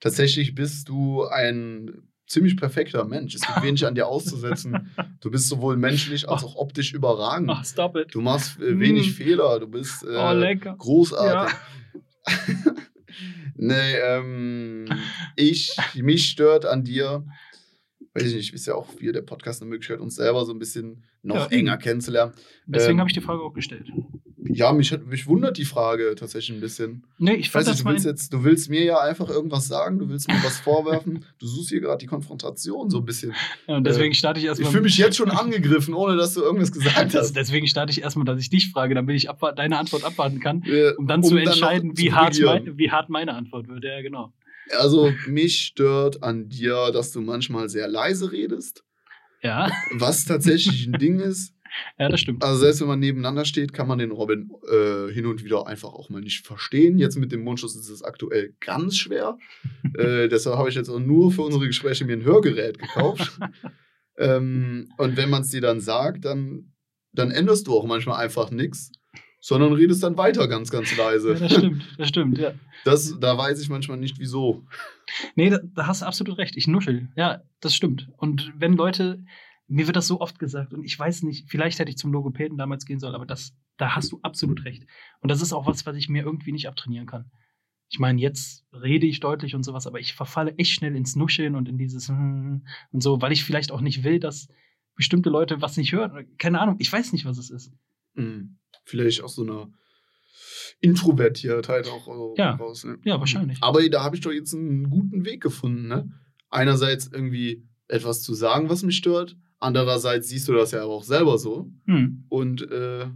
[0.00, 3.34] Tatsächlich bist du ein ziemlich perfekter Mensch.
[3.34, 4.90] Es gibt wenig an dir auszusetzen.
[5.20, 7.50] Du bist sowohl menschlich als auch optisch überragend.
[7.52, 8.14] Ach, stop it.
[8.14, 9.12] Du machst äh, wenig Mm.
[9.14, 9.58] Fehler.
[9.58, 10.76] Du bist äh, oh, lecker.
[10.78, 11.56] großartig.
[13.56, 14.86] nee, ähm,
[15.34, 17.24] ich, mich stört an dir,
[18.14, 20.58] weiß ich nicht, ist ja auch wieder der Podcast eine Möglichkeit, uns selber so ein
[20.58, 22.32] bisschen noch Ja, enger kennenzulernen.
[22.66, 23.90] Deswegen ähm, habe ich die Frage auch gestellt.
[24.54, 27.04] Ja, mich, hat- mich wundert die Frage tatsächlich ein bisschen.
[27.18, 29.98] Nee, ich Ich weiß nicht, du willst jetzt, du willst mir ja einfach irgendwas sagen,
[29.98, 31.24] du willst mir was vorwerfen.
[31.38, 33.32] Du suchst hier gerade die Konfrontation so ein bisschen.
[33.66, 34.70] Ja, und deswegen äh, starte ich Ich erstmal.
[34.70, 37.34] fühle mich jetzt schon angegriffen, ohne dass du irgendwas gesagt hast.
[37.36, 40.92] deswegen starte ich erstmal, dass ich dich frage, damit ich deine Antwort abwarten kann, Äh,
[40.96, 43.84] um dann zu noch entscheiden, zu wie, hart mein, wie hart meine Antwort wird.
[43.84, 44.32] Ja, genau.
[44.76, 48.82] Also, mich stört an dir, dass du manchmal sehr leise redest.
[49.42, 49.70] Ja.
[49.92, 51.54] Was tatsächlich ein Ding ist,
[51.98, 52.42] Ja, das stimmt.
[52.42, 55.90] Also selbst wenn man nebeneinander steht, kann man den Robin äh, hin und wieder einfach
[55.90, 56.98] auch mal nicht verstehen.
[56.98, 59.38] Jetzt mit dem Mundschutz ist es aktuell ganz schwer.
[59.98, 63.38] äh, deshalb habe ich jetzt auch nur für unsere Gespräche mir ein Hörgerät gekauft.
[64.18, 66.72] ähm, und wenn man es dir dann sagt, dann,
[67.12, 68.92] dann änderst du auch manchmal einfach nichts,
[69.40, 71.34] sondern redest dann weiter ganz, ganz leise.
[71.34, 72.52] Ja, das stimmt, das stimmt, ja.
[72.84, 74.64] Das, da weiß ich manchmal nicht, wieso.
[75.34, 76.56] Nee, da, da hast du absolut recht.
[76.56, 77.08] Ich nuschel.
[77.16, 78.08] Ja, das stimmt.
[78.16, 79.22] Und wenn Leute,
[79.68, 82.56] mir wird das so oft gesagt und ich weiß nicht, vielleicht hätte ich zum Logopäden
[82.56, 84.84] damals gehen sollen, aber das, da hast du absolut recht.
[85.20, 87.30] Und das ist auch was, was ich mir irgendwie nicht abtrainieren kann.
[87.88, 91.54] Ich meine, jetzt rede ich deutlich und sowas, aber ich verfalle echt schnell ins Nuscheln
[91.54, 92.62] und in dieses und
[92.92, 94.48] so, weil ich vielleicht auch nicht will, dass
[94.94, 96.26] bestimmte Leute was nicht hören.
[96.38, 97.72] Keine Ahnung, ich weiß nicht, was es ist.
[98.14, 98.58] Mhm.
[98.84, 99.72] Vielleicht auch so eine
[100.80, 102.54] Introvertiertheit auch äh, Ja.
[102.54, 102.84] raus.
[102.84, 102.98] Ne?
[103.04, 103.58] Ja, wahrscheinlich.
[103.62, 105.88] Aber da habe ich doch jetzt einen guten Weg gefunden.
[105.88, 106.10] Ne?
[106.50, 109.36] Einerseits irgendwie etwas zu sagen, was mich stört.
[109.66, 111.70] Andererseits siehst du das ja auch selber so.
[111.86, 112.24] Hm.
[112.28, 113.08] Und äh,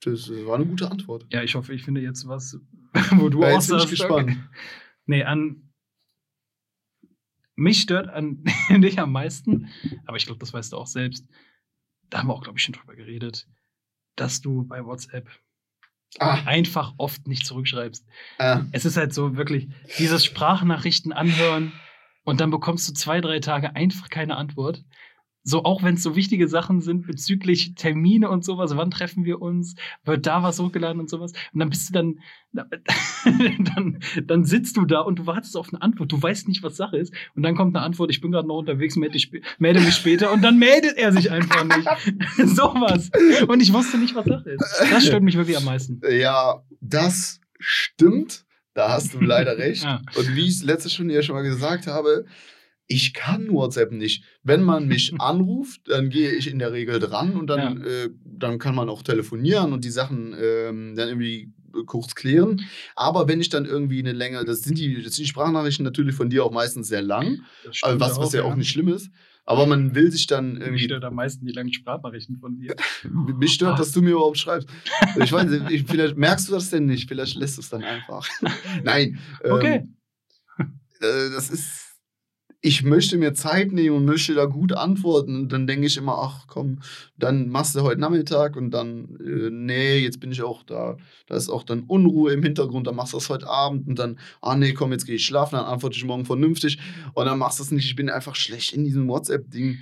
[0.00, 1.26] das war eine gute Antwort.
[1.30, 2.58] Ja, ich hoffe, ich finde jetzt was,
[3.16, 4.36] wo du Ja, auch jetzt bin ich sagst, gespannt.
[5.06, 5.68] Nee, an.
[7.54, 9.68] Mich stört an dich am meisten,
[10.06, 11.28] aber ich glaube, das weißt du auch selbst.
[12.08, 13.46] Da haben wir auch, glaube ich, schon drüber geredet,
[14.16, 15.28] dass du bei WhatsApp
[16.18, 18.06] Ah, einfach oft nicht zurückschreibst.
[18.38, 19.68] äh, Es ist halt so wirklich
[19.98, 21.72] dieses Sprachnachrichten anhören
[22.24, 24.84] und dann bekommst du zwei, drei Tage einfach keine Antwort.
[25.44, 29.42] So, auch wenn es so wichtige Sachen sind bezüglich Termine und sowas, wann treffen wir
[29.42, 29.74] uns,
[30.04, 31.32] wird da was hochgeladen und sowas.
[31.52, 32.20] Und dann bist du dann,
[33.74, 36.12] dann, dann sitzt du da und du wartest auf eine Antwort.
[36.12, 37.12] Du weißt nicht, was Sache ist.
[37.34, 40.32] Und dann kommt eine Antwort, ich bin gerade noch unterwegs, melde, spä- melde mich später.
[40.32, 41.88] Und dann meldet er sich einfach nicht.
[42.56, 43.10] sowas.
[43.48, 44.64] Und ich wusste nicht, was Sache ist.
[44.90, 46.00] Das stört mich wirklich am meisten.
[46.10, 48.44] ja, das stimmt.
[48.74, 49.84] Da hast du leider recht.
[49.84, 50.00] Ja.
[50.16, 52.24] Und wie ich es letztes schon ja schon mal gesagt habe,
[52.86, 54.24] ich kann WhatsApp nicht.
[54.42, 58.58] Wenn man mich anruft, dann gehe ich in der Regel dran und dann, äh, dann
[58.58, 62.62] kann man auch telefonieren und die Sachen ähm, dann irgendwie äh, kurz klären.
[62.96, 66.14] Aber wenn ich dann irgendwie eine Länge, das sind die, das sind die Sprachnachrichten natürlich
[66.14, 67.40] von dir auch meistens sehr lang,
[67.82, 69.10] also was, was ja auch nicht schlimm ist.
[69.44, 72.76] Aber man will sich dann Mich irgendwie stört am meisten die langen Sprachnachrichten von dir.
[73.38, 74.68] mich stört, dass du mir überhaupt schreibst.
[75.20, 77.82] Ich weiß nicht, ich, vielleicht merkst du das denn nicht, vielleicht lässt du es dann
[77.82, 78.28] einfach.
[78.84, 79.18] Nein.
[79.42, 79.88] ähm, Okay.
[81.00, 81.81] äh, das ist.
[82.64, 85.34] Ich möchte mir Zeit nehmen und möchte da gut antworten.
[85.34, 86.78] Und dann denke ich immer, ach komm,
[87.18, 90.96] dann machst du heute Nachmittag und dann, äh, nee, jetzt bin ich auch da.
[91.26, 94.18] Da ist auch dann Unruhe im Hintergrund, dann machst du das heute Abend und dann,
[94.40, 96.78] ah nee, komm, jetzt gehe ich schlafen, dann antworte ich morgen vernünftig
[97.14, 97.86] und dann machst du es nicht.
[97.86, 99.78] Ich bin einfach schlecht in diesem WhatsApp-Ding.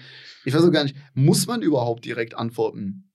[0.47, 3.11] Ich weiß auch gar nicht, muss man überhaupt direkt antworten?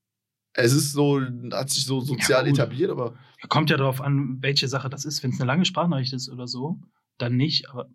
[0.53, 1.19] Es ist so,
[1.51, 3.15] hat sich so sozial Ja, etabliert, aber
[3.49, 5.23] Kommt ja darauf an, welche Sache das ist.
[5.23, 6.79] Wenn es eine lange Sprachnachricht ist oder so,
[7.17, 7.69] dann nicht.
[7.69, 7.89] Aber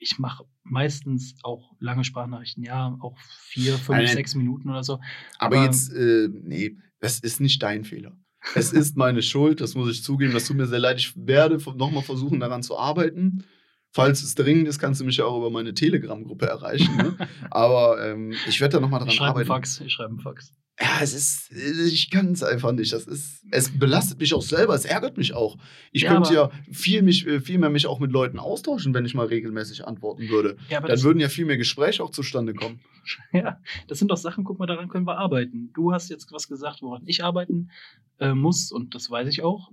[0.00, 2.64] ich mache meistens auch lange Sprachnachrichten.
[2.64, 3.16] Ja, auch
[3.48, 4.94] vier, fünf, Nein, sechs Minuten oder so.
[5.38, 8.16] Aber Aber- jetzt, äh, nee, das ist nicht dein Fehler.
[8.54, 10.32] Es ist meine Schuld, das muss ich zugeben.
[10.32, 10.98] Das tut mir sehr leid.
[10.98, 13.44] Ich werde nochmal versuchen, daran zu arbeiten.
[13.92, 16.96] Falls es dringend ist, kannst du mich ja auch über meine Telegram-Gruppe erreichen.
[16.96, 17.16] Ne?
[17.50, 19.64] Aber ähm, ich werde da nochmal Ich dran schreibe einen arbeiten.
[19.66, 19.80] Fax.
[19.80, 20.54] Ich schreibe einen Fax.
[20.82, 22.92] Ja, es ist, ich kann es einfach nicht.
[22.94, 25.58] Das ist, es belastet mich auch selber, es ärgert mich auch.
[25.92, 29.04] Ich Ja, könnte ja viel, mich, äh, viel mehr mich auch mit Leuten austauschen, wenn
[29.04, 30.56] ich mal regelmäßig antworten würde.
[30.70, 32.80] Ja, Dann würden ja viel mehr Gespräche auch zustande kommen.
[33.32, 33.58] ja,
[33.88, 35.70] das sind doch Sachen, guck mal, daran können wir arbeiten.
[35.74, 37.70] Du hast jetzt was gesagt, woran ich arbeiten
[38.18, 39.70] äh, muss, und das weiß ich auch.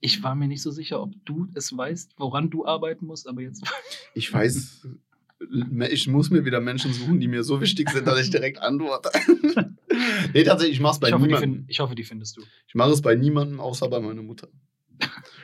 [0.00, 3.40] Ich war mir nicht so sicher, ob du es weißt, woran du arbeiten musst, aber
[3.40, 3.64] jetzt
[4.14, 4.86] Ich weiß,
[5.90, 9.10] ich muss mir wieder Menschen suchen, die mir so wichtig sind, dass ich direkt antworte.
[10.34, 11.54] nee, tatsächlich, ich mache es bei ich hoffe, niemandem.
[11.54, 12.42] find, ich hoffe, die findest du.
[12.66, 14.48] Ich mache es bei niemandem, außer bei meiner Mutter.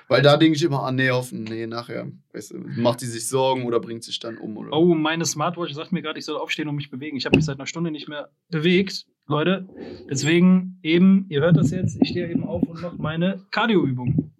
[0.09, 2.11] Weil da denke ich immer, ah, nee, hoffen, nee, nachher.
[2.33, 4.57] Weißt du, macht die sich Sorgen oder bringt sich dann um.
[4.57, 7.17] Oder Oh, meine Smartwatch sagt mir gerade, ich soll aufstehen und mich bewegen.
[7.17, 9.69] Ich habe mich seit einer Stunde nicht mehr bewegt, Leute.
[10.11, 14.33] Deswegen eben, ihr hört das jetzt, ich stehe eben auf und mache meine Cardioübung.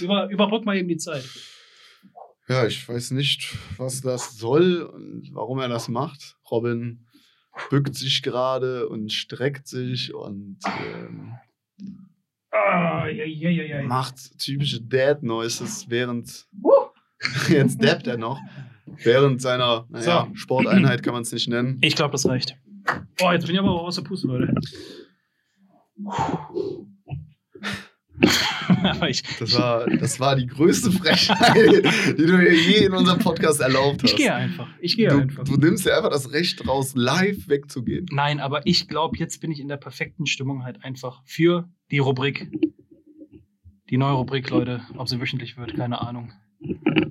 [0.00, 1.24] Über, überbrück mal eben die Zeit.
[2.48, 6.36] Ja, ich weiß nicht, was das soll und warum er das macht.
[6.50, 7.06] Robin
[7.70, 11.34] bückt sich gerade und streckt sich und ähm,
[12.52, 13.82] ja, ja, ja, ja.
[13.82, 16.70] macht typische Dad-Noises, während Uh.
[17.48, 18.38] jetzt dabbt er noch.
[18.86, 20.36] Während seiner naja, So.
[20.36, 21.78] Sporteinheit kann man es nicht nennen.
[21.80, 22.56] Ich glaube, das reicht.
[23.22, 24.54] Oh, jetzt bin ich aber auch aus der Puste, Leute.
[29.08, 31.54] ich, Das war, das war die größte Frechheit,
[32.18, 34.10] die du mir je in unserem Podcast erlaubt hast.
[34.10, 34.68] ich gehe einfach.
[34.80, 35.44] Ich gehe du, einfach.
[35.44, 38.06] du nimmst dir einfach das Recht raus, live wegzugehen.
[38.10, 41.98] Nein, aber ich glaube, jetzt bin ich in der perfekten Stimmung halt einfach für die
[41.98, 42.50] Rubrik.
[43.90, 44.82] Die neue Rubrik, Leute.
[44.96, 46.32] Ob sie wöchentlich wird, keine Ahnung.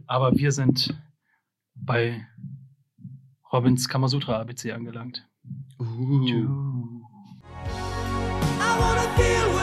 [0.07, 0.97] Aber wir sind
[1.75, 2.25] bei
[3.51, 5.27] Robins Kamasutra ABC angelangt.
[5.79, 7.03] Uh.
[8.59, 9.62] I wanna feel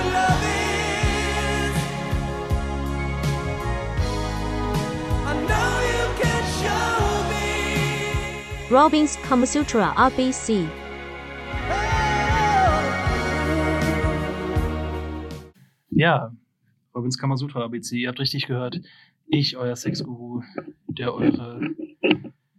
[8.71, 8.77] me.
[8.77, 10.67] Robin's Kama Sutra RBC.
[15.91, 16.33] Ja,
[16.95, 18.81] Robins Kamasutra ABC, ihr habt richtig gehört.
[19.27, 20.43] Ich, euer Sexguru,
[20.89, 21.61] der eure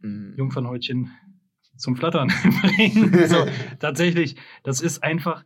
[0.02, 0.34] Mhm.
[0.38, 1.12] Jungfernhäutchen
[1.78, 2.28] zum Flattern
[2.62, 3.30] bringt.
[3.30, 3.46] So,
[3.80, 5.44] tatsächlich, das ist einfach.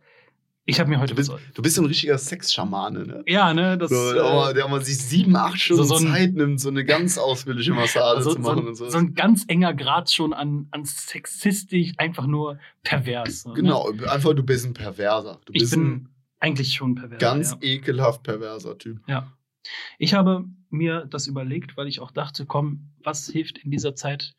[0.68, 3.22] Ich habe mir heute Du bist, du bist so ein richtiger Sexschamane, ne?
[3.28, 6.60] Ja, ne, das So, äh, der mal sich sieben, acht Stunden so ein- Zeit nimmt,
[6.60, 8.88] so eine ganz ausführliche Massage so, zu so, machen ein- und so.
[8.90, 13.42] so ein ganz enger Grad schon an, an sexistisch, einfach nur pervers.
[13.42, 13.54] so, Ne?
[13.54, 15.40] genau, einfach du bist ein Perverser.
[15.44, 16.08] Du Ich bin
[16.40, 17.18] Eigentlich schon pervers.
[17.20, 17.58] ganz ja.
[17.62, 18.98] ekelhaft perverser Typ.
[19.06, 19.32] Ja.
[19.98, 24.34] Ich habe mir das überlegt, weil ich auch dachte, komm, was hilft in dieser Zeit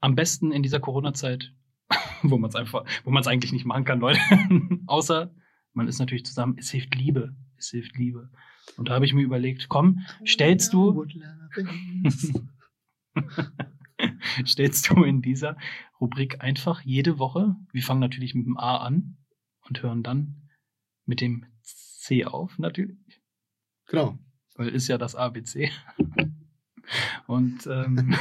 [0.00, 1.52] am besten in dieser Corona-Zeit,
[2.22, 4.20] wo man es einfach, wo man es eigentlich nicht machen kann, Leute.
[4.86, 5.34] Außer
[5.72, 7.34] man ist natürlich zusammen, es hilft Liebe.
[7.56, 8.30] Es hilft Liebe.
[8.76, 11.04] Und da habe ich mir überlegt, komm, stellst du,
[14.46, 15.56] stellst du in dieser
[16.00, 19.16] Rubrik einfach jede Woche, wir fangen natürlich mit dem A an
[19.68, 20.48] und hören dann
[21.06, 22.96] mit dem C auf, natürlich
[23.86, 24.18] Genau.
[24.56, 25.70] weil ist ja das ABC.
[27.26, 28.14] Und ähm,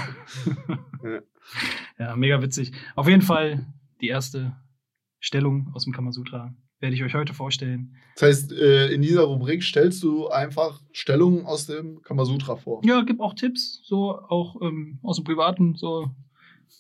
[1.04, 1.22] Ja.
[2.04, 2.72] Ja, mega witzig.
[2.96, 3.66] Auf jeden Fall
[4.02, 4.56] die erste
[5.20, 7.96] Stellung aus dem Kamasutra werde ich euch heute vorstellen.
[8.16, 12.82] Das heißt, äh, in dieser Rubrik stellst du einfach Stellungen aus dem Kamasutra vor.
[12.84, 16.12] Ja, gibt auch Tipps, so auch ähm, aus dem Privaten, so.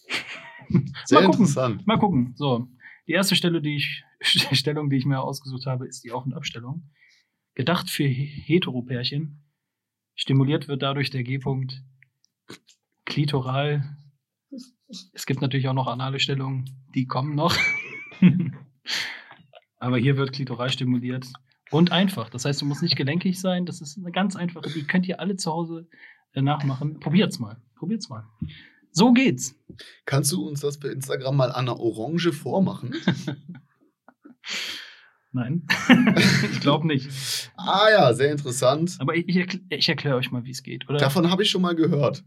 [1.05, 1.41] Sehr mal gucken.
[1.41, 1.88] interessant.
[1.88, 2.34] Mal gucken.
[2.36, 2.67] So,
[3.07, 4.03] die erste Stelle, die ich,
[4.51, 6.89] Stellung, die ich mir ausgesucht habe, ist die Auf- und Abstellung.
[7.55, 9.41] Gedacht für He- Heteropärchen.
[10.15, 11.82] Stimuliert wird dadurch der G-Punkt
[13.05, 13.97] klitoral.
[15.13, 17.55] Es gibt natürlich auch noch anale Stellungen, die kommen noch.
[19.79, 21.25] Aber hier wird klitoral stimuliert.
[21.71, 22.29] Und einfach.
[22.29, 23.65] Das heißt, du musst nicht gelenkig sein.
[23.65, 24.69] Das ist eine ganz einfache.
[24.69, 25.88] Die könnt ihr alle zu Hause
[26.34, 26.99] äh, nachmachen.
[26.99, 27.61] Probiert's mal.
[27.75, 28.25] Probiert's mal.
[28.91, 29.59] So geht's.
[30.05, 32.95] Kannst du uns das bei Instagram mal an einer Orange vormachen?
[35.31, 35.65] Nein,
[36.51, 37.51] ich glaube nicht.
[37.57, 38.97] ah ja, sehr interessant.
[38.99, 40.99] Aber ich, ich erkläre euch mal, wie es geht, oder?
[40.99, 42.23] Davon habe ich schon mal gehört.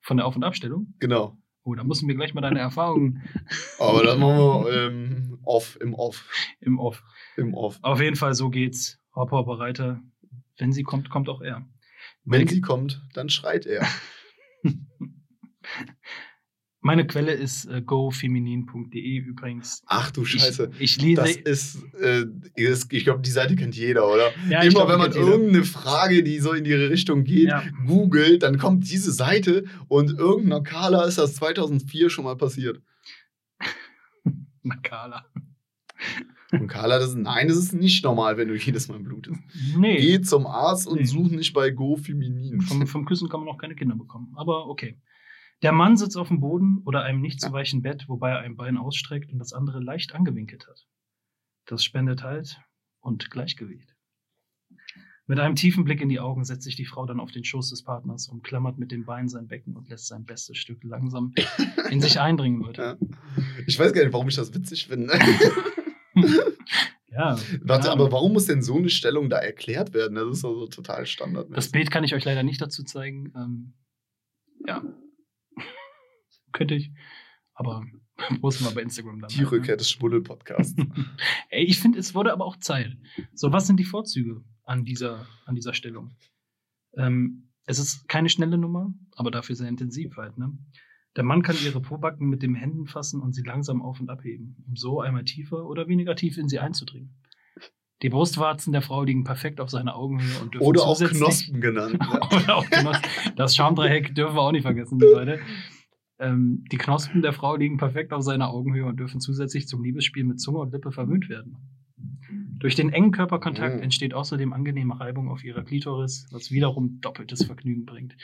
[0.00, 0.94] Von der Auf- und Abstellung?
[1.00, 1.36] Genau.
[1.64, 3.22] Oh, da müssen wir gleich mal deine Erfahrungen
[3.78, 6.28] Aber das machen wir ähm, off, im Off.
[6.60, 7.02] im Off.
[7.36, 7.78] Im Off.
[7.82, 9.00] Auf jeden Fall, so geht's.
[9.14, 10.02] Hopper, Hopper, Reiter.
[10.58, 11.66] Wenn sie kommt, kommt auch er.
[12.24, 13.86] Wenn Meine- sie kommt, dann schreit er.
[16.86, 19.82] Meine Quelle ist äh, gofeminin.de übrigens.
[19.86, 20.70] Ach du Scheiße.
[20.78, 21.22] Ich, ich lese.
[21.22, 22.26] Das ist, äh,
[22.56, 24.30] ist ich glaube, die Seite kennt jeder, oder?
[24.50, 25.32] Ja, Immer glaub, wenn man kennt jeder.
[25.36, 27.62] irgendeine Frage, die so in ihre Richtung geht, Ja.
[27.86, 32.82] googelt, dann kommt diese Seite und irgendeiner Carla ist das 2004 schon mal passiert.
[34.62, 35.24] Na, Carla.
[36.52, 39.40] Und Carla, das ist, nein, das ist nicht normal, wenn du jedes Mal blutest.
[39.76, 39.96] Nee.
[39.96, 41.06] Geh zum Arzt und Nee.
[41.06, 42.60] such nicht bei Go Feminin.
[42.60, 44.32] Vom, vom Küssen kann man noch keine Kinder bekommen.
[44.36, 44.98] Aber okay.
[45.62, 48.56] Der Mann sitzt auf dem Boden oder einem nicht zu weichen Bett, wobei er ein
[48.56, 50.86] Bein ausstreckt und das andere leicht angewinkelt hat.
[51.66, 52.60] Das spendet Halt
[53.00, 53.94] und Gleichgewicht.
[55.26, 57.70] Mit einem tiefen Blick in die Augen setzt sich die Frau dann auf den Schoß
[57.70, 61.32] des Partners, umklammert mit den Beinen sein Becken und lässt sein bestes Stück langsam
[61.90, 62.62] in sich eindringen.
[62.74, 62.98] Ja.
[63.66, 65.18] Ich weiß gar nicht, warum ich das witzig finde.
[67.14, 67.38] Ja.
[67.62, 67.92] Warte, ja.
[67.92, 70.16] aber warum muss denn so eine Stellung da erklärt werden?
[70.16, 71.46] Das ist also total Standard.
[71.56, 73.32] Das Bild kann ich euch leider nicht dazu zeigen.
[73.36, 73.74] Ähm,
[74.66, 74.82] ja.
[76.54, 76.90] Könnte ich.
[77.52, 77.84] Aber
[78.40, 79.28] posten wir bei Instagram dann.
[79.28, 79.52] Die halt, ne?
[79.52, 80.74] Rückkehr des Schmuddel-Podcasts.
[81.50, 82.96] Ey, ich finde, es wurde aber auch Zeit.
[83.34, 86.16] So, was sind die Vorzüge an dieser, an dieser Stellung?
[86.96, 90.56] Ähm, es ist keine schnelle Nummer, aber dafür sehr intensiv halt, ne?
[91.16, 94.56] Der Mann kann ihre Pobacken mit den Händen fassen und sie langsam auf und abheben,
[94.66, 97.14] um so einmal tiefer oder weniger tief in sie einzudringen.
[98.02, 102.00] Die Brustwarzen der Frau liegen perfekt auf seiner Augenhöhe und dürfen Oder auch Knospen genannt.
[102.00, 102.20] Ne?
[102.36, 103.08] oder auch Knospen.
[103.36, 105.38] Das Schamdreieck dürfen wir auch nicht vergessen, die Leute.
[106.24, 110.24] Ähm, die Knospen der Frau liegen perfekt auf seiner Augenhöhe und dürfen zusätzlich zum Liebesspiel
[110.24, 111.58] mit Zunge und Lippe verwöhnt werden.
[112.58, 113.82] Durch den engen Körperkontakt Mm.
[113.82, 118.16] entsteht außerdem angenehme Reibung auf ihrer Klitoris, was wiederum doppeltes Vergnügen bringt.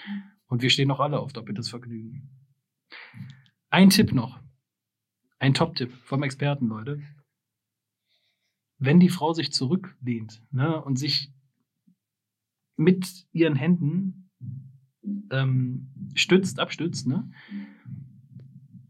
[0.47, 2.31] Und wir stehen noch alle auf doppeltes Vergnügen.
[3.69, 4.41] Ein Tipp noch.
[5.39, 7.03] Ein Top-Tipp vom Experten, Leute.
[8.79, 11.33] Wenn die Frau sich zurücklehnt ne, und sich
[12.77, 14.31] mit ihren Händen
[15.31, 17.31] ähm, stützt, abstützt, ne,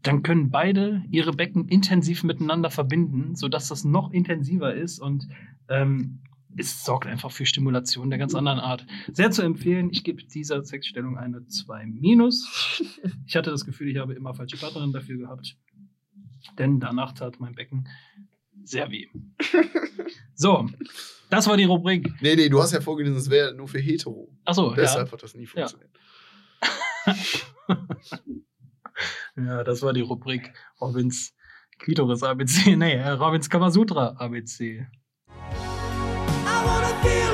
[0.03, 5.27] dann können beide ihre Becken intensiv miteinander verbinden, sodass das noch intensiver ist und
[5.69, 6.21] ähm,
[6.57, 8.85] es sorgt einfach für Stimulation der ganz anderen Art.
[9.13, 12.81] Sehr zu empfehlen, ich gebe dieser Sexstellung eine 2 minus.
[13.25, 15.55] Ich hatte das Gefühl, ich habe immer falsche Partnerin dafür gehabt.
[16.59, 17.87] denn danach tat mein Becken
[18.63, 19.07] sehr weh.
[20.33, 20.67] So,
[21.29, 22.11] das war die Rubrik.
[22.19, 24.27] Nee, nee, du hast ja vorgelesen, es wäre nur für hetero.
[24.43, 24.75] Achso, ja.
[24.75, 25.91] Deshalb hat das nie funktioniert.
[27.05, 27.77] ja,
[29.35, 31.33] das war die Rubrik Robins
[31.79, 32.75] Klitoris ABC.
[32.81, 34.63] Nee, äh, Robins Kamasutra ABC.
[34.63, 34.85] I
[36.65, 37.31] wanna feel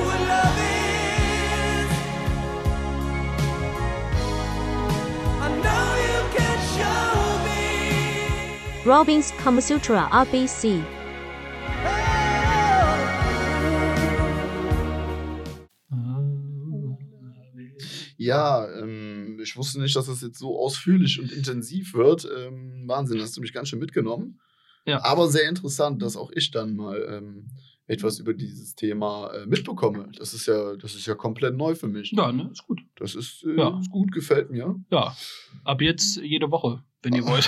[18.17, 22.27] Ja, ähm, ich wusste nicht, dass das jetzt so ausführlich und intensiv wird.
[22.37, 24.39] Ähm, Wahnsinn, hast du mich ganz schön mitgenommen.
[24.85, 25.03] Ja.
[25.03, 27.47] Aber sehr interessant, dass auch ich dann mal ähm,
[27.87, 30.09] etwas über dieses Thema äh, mitbekomme.
[30.17, 32.11] Das ist ja, das ist ja komplett neu für mich.
[32.11, 32.81] Ja, ne, ist gut.
[32.95, 33.77] Das ist, äh, Ja.
[33.79, 34.75] ist gut, gefällt mir.
[34.91, 35.15] Ja,
[35.63, 37.47] ab jetzt jede Woche, wenn ihr wollt.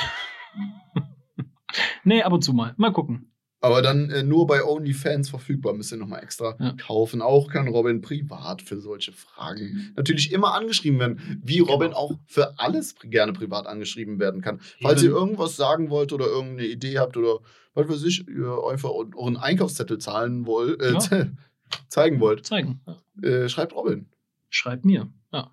[2.04, 2.74] nee, ab und zu mal.
[2.78, 3.32] Mal gucken.
[3.62, 5.74] Aber dann äh, nur bei OnlyFans verfügbar.
[5.74, 6.74] Müsst ihr nochmal extra Ja.
[6.78, 7.22] kaufen.
[7.22, 11.42] Auch kann Robin privat für solche Fragen natürlich immer angeschrieben werden.
[11.44, 11.98] Wie Robin Genau.
[12.00, 14.62] auch für alles gerne privat angeschrieben werden kann.
[14.82, 17.40] Falls ihr irgendwas sagen wollt oder irgendeine Idee habt oder
[17.74, 21.00] was weiß ich, ihr einfach eu- euren Einkaufszettel zahlen wollt, äh, Ja.
[21.90, 22.80] zeigen wollt, zeigen.
[23.22, 23.30] Ja.
[23.30, 24.08] äh, schreibt Robin.
[24.50, 25.12] Schreibt mir.
[25.34, 25.52] Ja.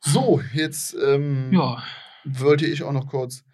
[0.00, 1.50] So, jetzt ähm,
[2.24, 3.44] wollte ich auch noch kurz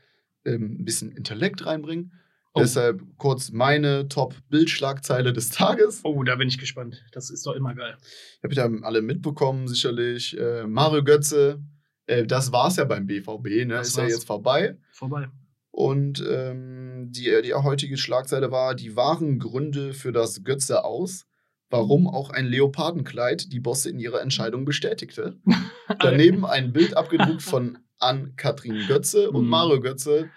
[0.44, 2.12] ähm, ein bisschen Intellekt reinbringen.
[2.54, 2.60] Oh.
[2.60, 6.00] Deshalb kurz meine Top-Bildschlagzeile des Tages.
[6.04, 7.02] Oh, da bin ich gespannt.
[7.12, 7.96] Das ist doch immer geil.
[8.42, 10.36] Habt ihr alle mitbekommen, sicherlich.
[10.38, 11.62] Äh, Mario Götze,
[12.06, 13.66] äh, das war's ja beim BVB, ne?
[13.68, 14.12] Das ist ja war's.
[14.12, 14.76] jetzt vorbei.
[14.90, 15.28] Vorbei.
[15.70, 21.24] Und ähm, die, die heutige Schlagzeile war die wahren Gründe für das Götze aus.
[21.70, 25.38] Warum auch ein Leopardenkleid die Bosse in ihrer Entscheidung bestätigte.
[26.00, 29.48] Daneben ein Bild abgedruckt von Ann-Kathrin Götze und Mhm.
[29.50, 30.28] Mario Götze,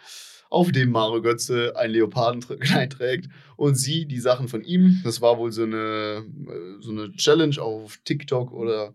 [0.49, 5.01] auf dem Mario Götze ein Leopardenkleid trägt und sie die Sachen von ihm.
[5.03, 8.93] Das war wohl so eine, äh, so eine Challenge auf TikTok oder,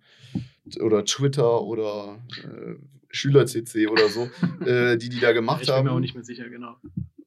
[0.80, 2.74] oder Twitter oder äh,
[3.10, 4.28] SchülerCC oder so,
[4.64, 5.84] äh, die die da gemacht Ich bin haben.
[5.86, 6.76] mir auch nicht mehr sicher, genau.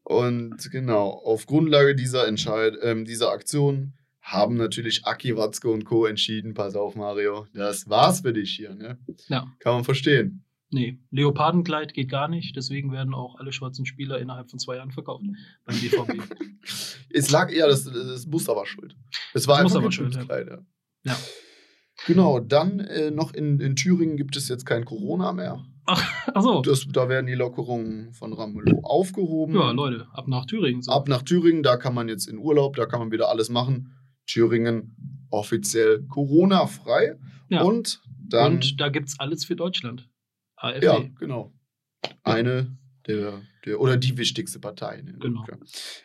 [0.04, 6.06] Und genau, auf Grundlage dieser, Entscheid ähm, dieser Aktion haben natürlich Aki Watzke und Co.
[6.06, 8.74] entschieden, pass auf Mario, das war's für dich hier.
[8.74, 8.98] Ne?
[9.28, 9.52] Ja.
[9.60, 10.43] Kann man verstehen.
[10.74, 12.56] Nee, Leopardenkleid geht gar nicht.
[12.56, 15.24] Deswegen werden auch alle schwarzen Spieler innerhalb von zwei Jahren verkauft
[15.66, 16.22] beim BVB.
[17.16, 18.96] Es lag eher, das, das Muster war schuld.
[19.36, 20.58] Es war Das einfach Muster ein war schuld, Kleid, ja.
[21.04, 21.18] Ja.
[22.08, 25.64] Genau, dann äh, noch in, in Thüringen gibt es jetzt kein Corona mehr.
[25.86, 26.62] Achso.
[26.62, 29.56] Das, da werden die Lockerungen von Ramelow aufgehoben.
[29.56, 30.82] Ja, Leute, ab nach Thüringen.
[30.82, 30.92] So.
[30.92, 33.94] Ab nach Thüringen, da kann man jetzt in Urlaub, da kann man wieder alles machen.
[34.26, 37.20] Thüringen offiziell Corona-frei.
[37.50, 37.62] Ja.
[37.62, 38.54] Und dann.
[38.54, 40.10] Und da gibt es alles für Deutschland.
[40.64, 40.86] AfD.
[40.86, 41.54] ja, genau.
[42.24, 45.02] Eine der, der oder die wichtigste Partei.
[45.02, 45.18] Ne?
[45.20, 45.46] Genau.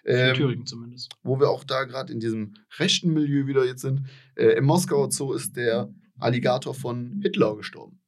[0.05, 1.13] Ähm, Thüringen zumindest.
[1.23, 4.09] wo wir auch da gerade in diesem rechten Milieu wieder jetzt sind.
[4.37, 8.01] Äh, Im Moskauer Zoo ist der Alligator von Hitler gestorben.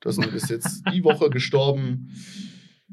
[0.00, 2.10] Das ist jetzt die Woche gestorben.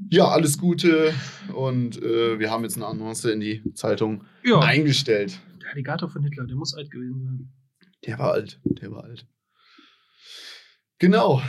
[0.09, 1.13] Ja, alles Gute.
[1.53, 5.39] Und äh, wir haben jetzt eine Annonce in die Zeitung Ja, eingestellt.
[5.61, 7.53] der Alligator von Hitler, der muss alt gewesen sein.
[8.07, 8.59] Der war alt.
[8.63, 9.27] Der war alt.
[10.97, 11.41] Genau.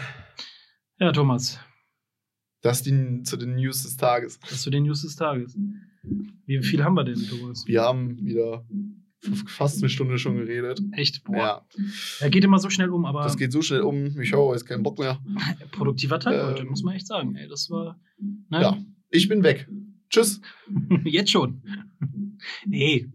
[1.02, 1.58] Ja, Thomas,
[2.60, 4.38] Das die, zu den News des Tages.
[4.38, 5.58] das zu den News des Tages.
[6.46, 7.66] Wie viel haben wir denn, Thomas?
[7.66, 8.64] Wir haben wieder
[9.46, 10.80] fast eine Stunde schon geredet.
[10.92, 11.24] Echt?
[11.24, 11.36] Boah.
[11.36, 11.66] Ja,
[12.20, 14.20] Er geht immer so schnell um, aber das geht so schnell um.
[14.20, 15.18] Ich habe jetzt keinen Bock mehr.
[15.72, 17.34] produktiver Tag Ähm, heute, muss man echt sagen.
[17.34, 18.00] Ey, das war.
[18.48, 18.62] Ne?
[18.62, 18.78] Ja,
[19.10, 19.68] ich bin weg.
[20.08, 20.40] Tschüss.
[21.04, 21.64] Jetzt schon.
[22.64, 23.10] Nee.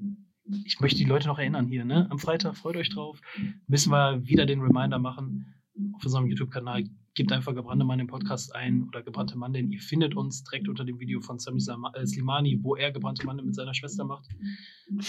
[0.65, 2.09] Ich möchte die Leute noch erinnern hier, ne?
[2.09, 3.21] Am Freitag, freut euch drauf.
[3.67, 5.53] Müssen wir wieder den Reminder machen
[5.93, 6.83] auf unserem YouTube-Kanal.
[7.18, 10.70] Gebt einfach gebrannte Mann im Podcast ein oder gebrannte Mann, denn ihr findet uns direkt
[10.70, 11.59] unter dem Video von Sami
[11.95, 14.28] äh, Slimani, wo er gebrannte Mann mit seiner Schwester macht.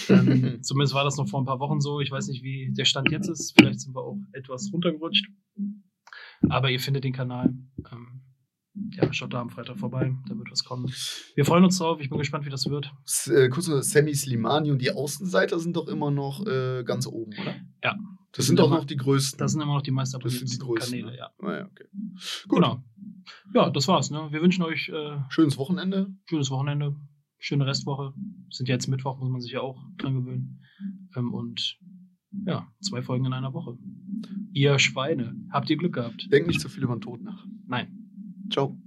[0.09, 1.99] Ähm, zumindest war das noch vor ein paar Wochen so.
[1.99, 3.53] Ich weiß nicht, wie der Stand jetzt ist.
[3.55, 5.27] Vielleicht sind wir auch etwas runtergerutscht.
[6.49, 7.53] Aber ihr findet den Kanal.
[7.91, 8.21] Ähm,
[8.93, 10.11] ja, schaut da am Freitag vorbei.
[10.27, 10.91] Da wird was kommen.
[11.35, 12.01] Wir freuen uns drauf.
[12.01, 12.91] Ich bin gespannt, wie das wird.
[13.05, 17.33] S äh, kurz Sammy Slimani und die Außenseiter sind doch immer noch äh, ganz oben,
[17.39, 17.55] oder?
[17.83, 17.95] Ja.
[18.31, 19.37] Das sind sind doch immer- noch die größten.
[19.39, 21.17] Das sind immer noch die meisten Das sind die größten, Kanäle, ne?
[21.17, 21.29] ja.
[21.39, 21.85] Ah, ja, okay.
[22.47, 22.59] Gut.
[22.59, 22.83] Genau.
[23.53, 24.11] Ja, das war's.
[24.11, 24.27] Ne?
[24.31, 26.13] Wir wünschen euch äh, Schönes Wochenende.
[26.25, 26.95] schönes Wochenende,
[27.39, 28.13] schöne Restwoche.
[28.49, 30.61] Sind ja jetzt Mittwoch, muss man sich ja auch dran gewöhnen.
[31.15, 31.77] Ähm, und
[32.45, 33.77] ja, zwei Folgen in einer Woche.
[34.53, 36.27] Ihr Schweine, habt ihr Glück gehabt?
[36.31, 37.45] Denkt nicht zu viel über den Tod nach.
[37.67, 37.95] Nein.
[38.51, 38.77] Ciao.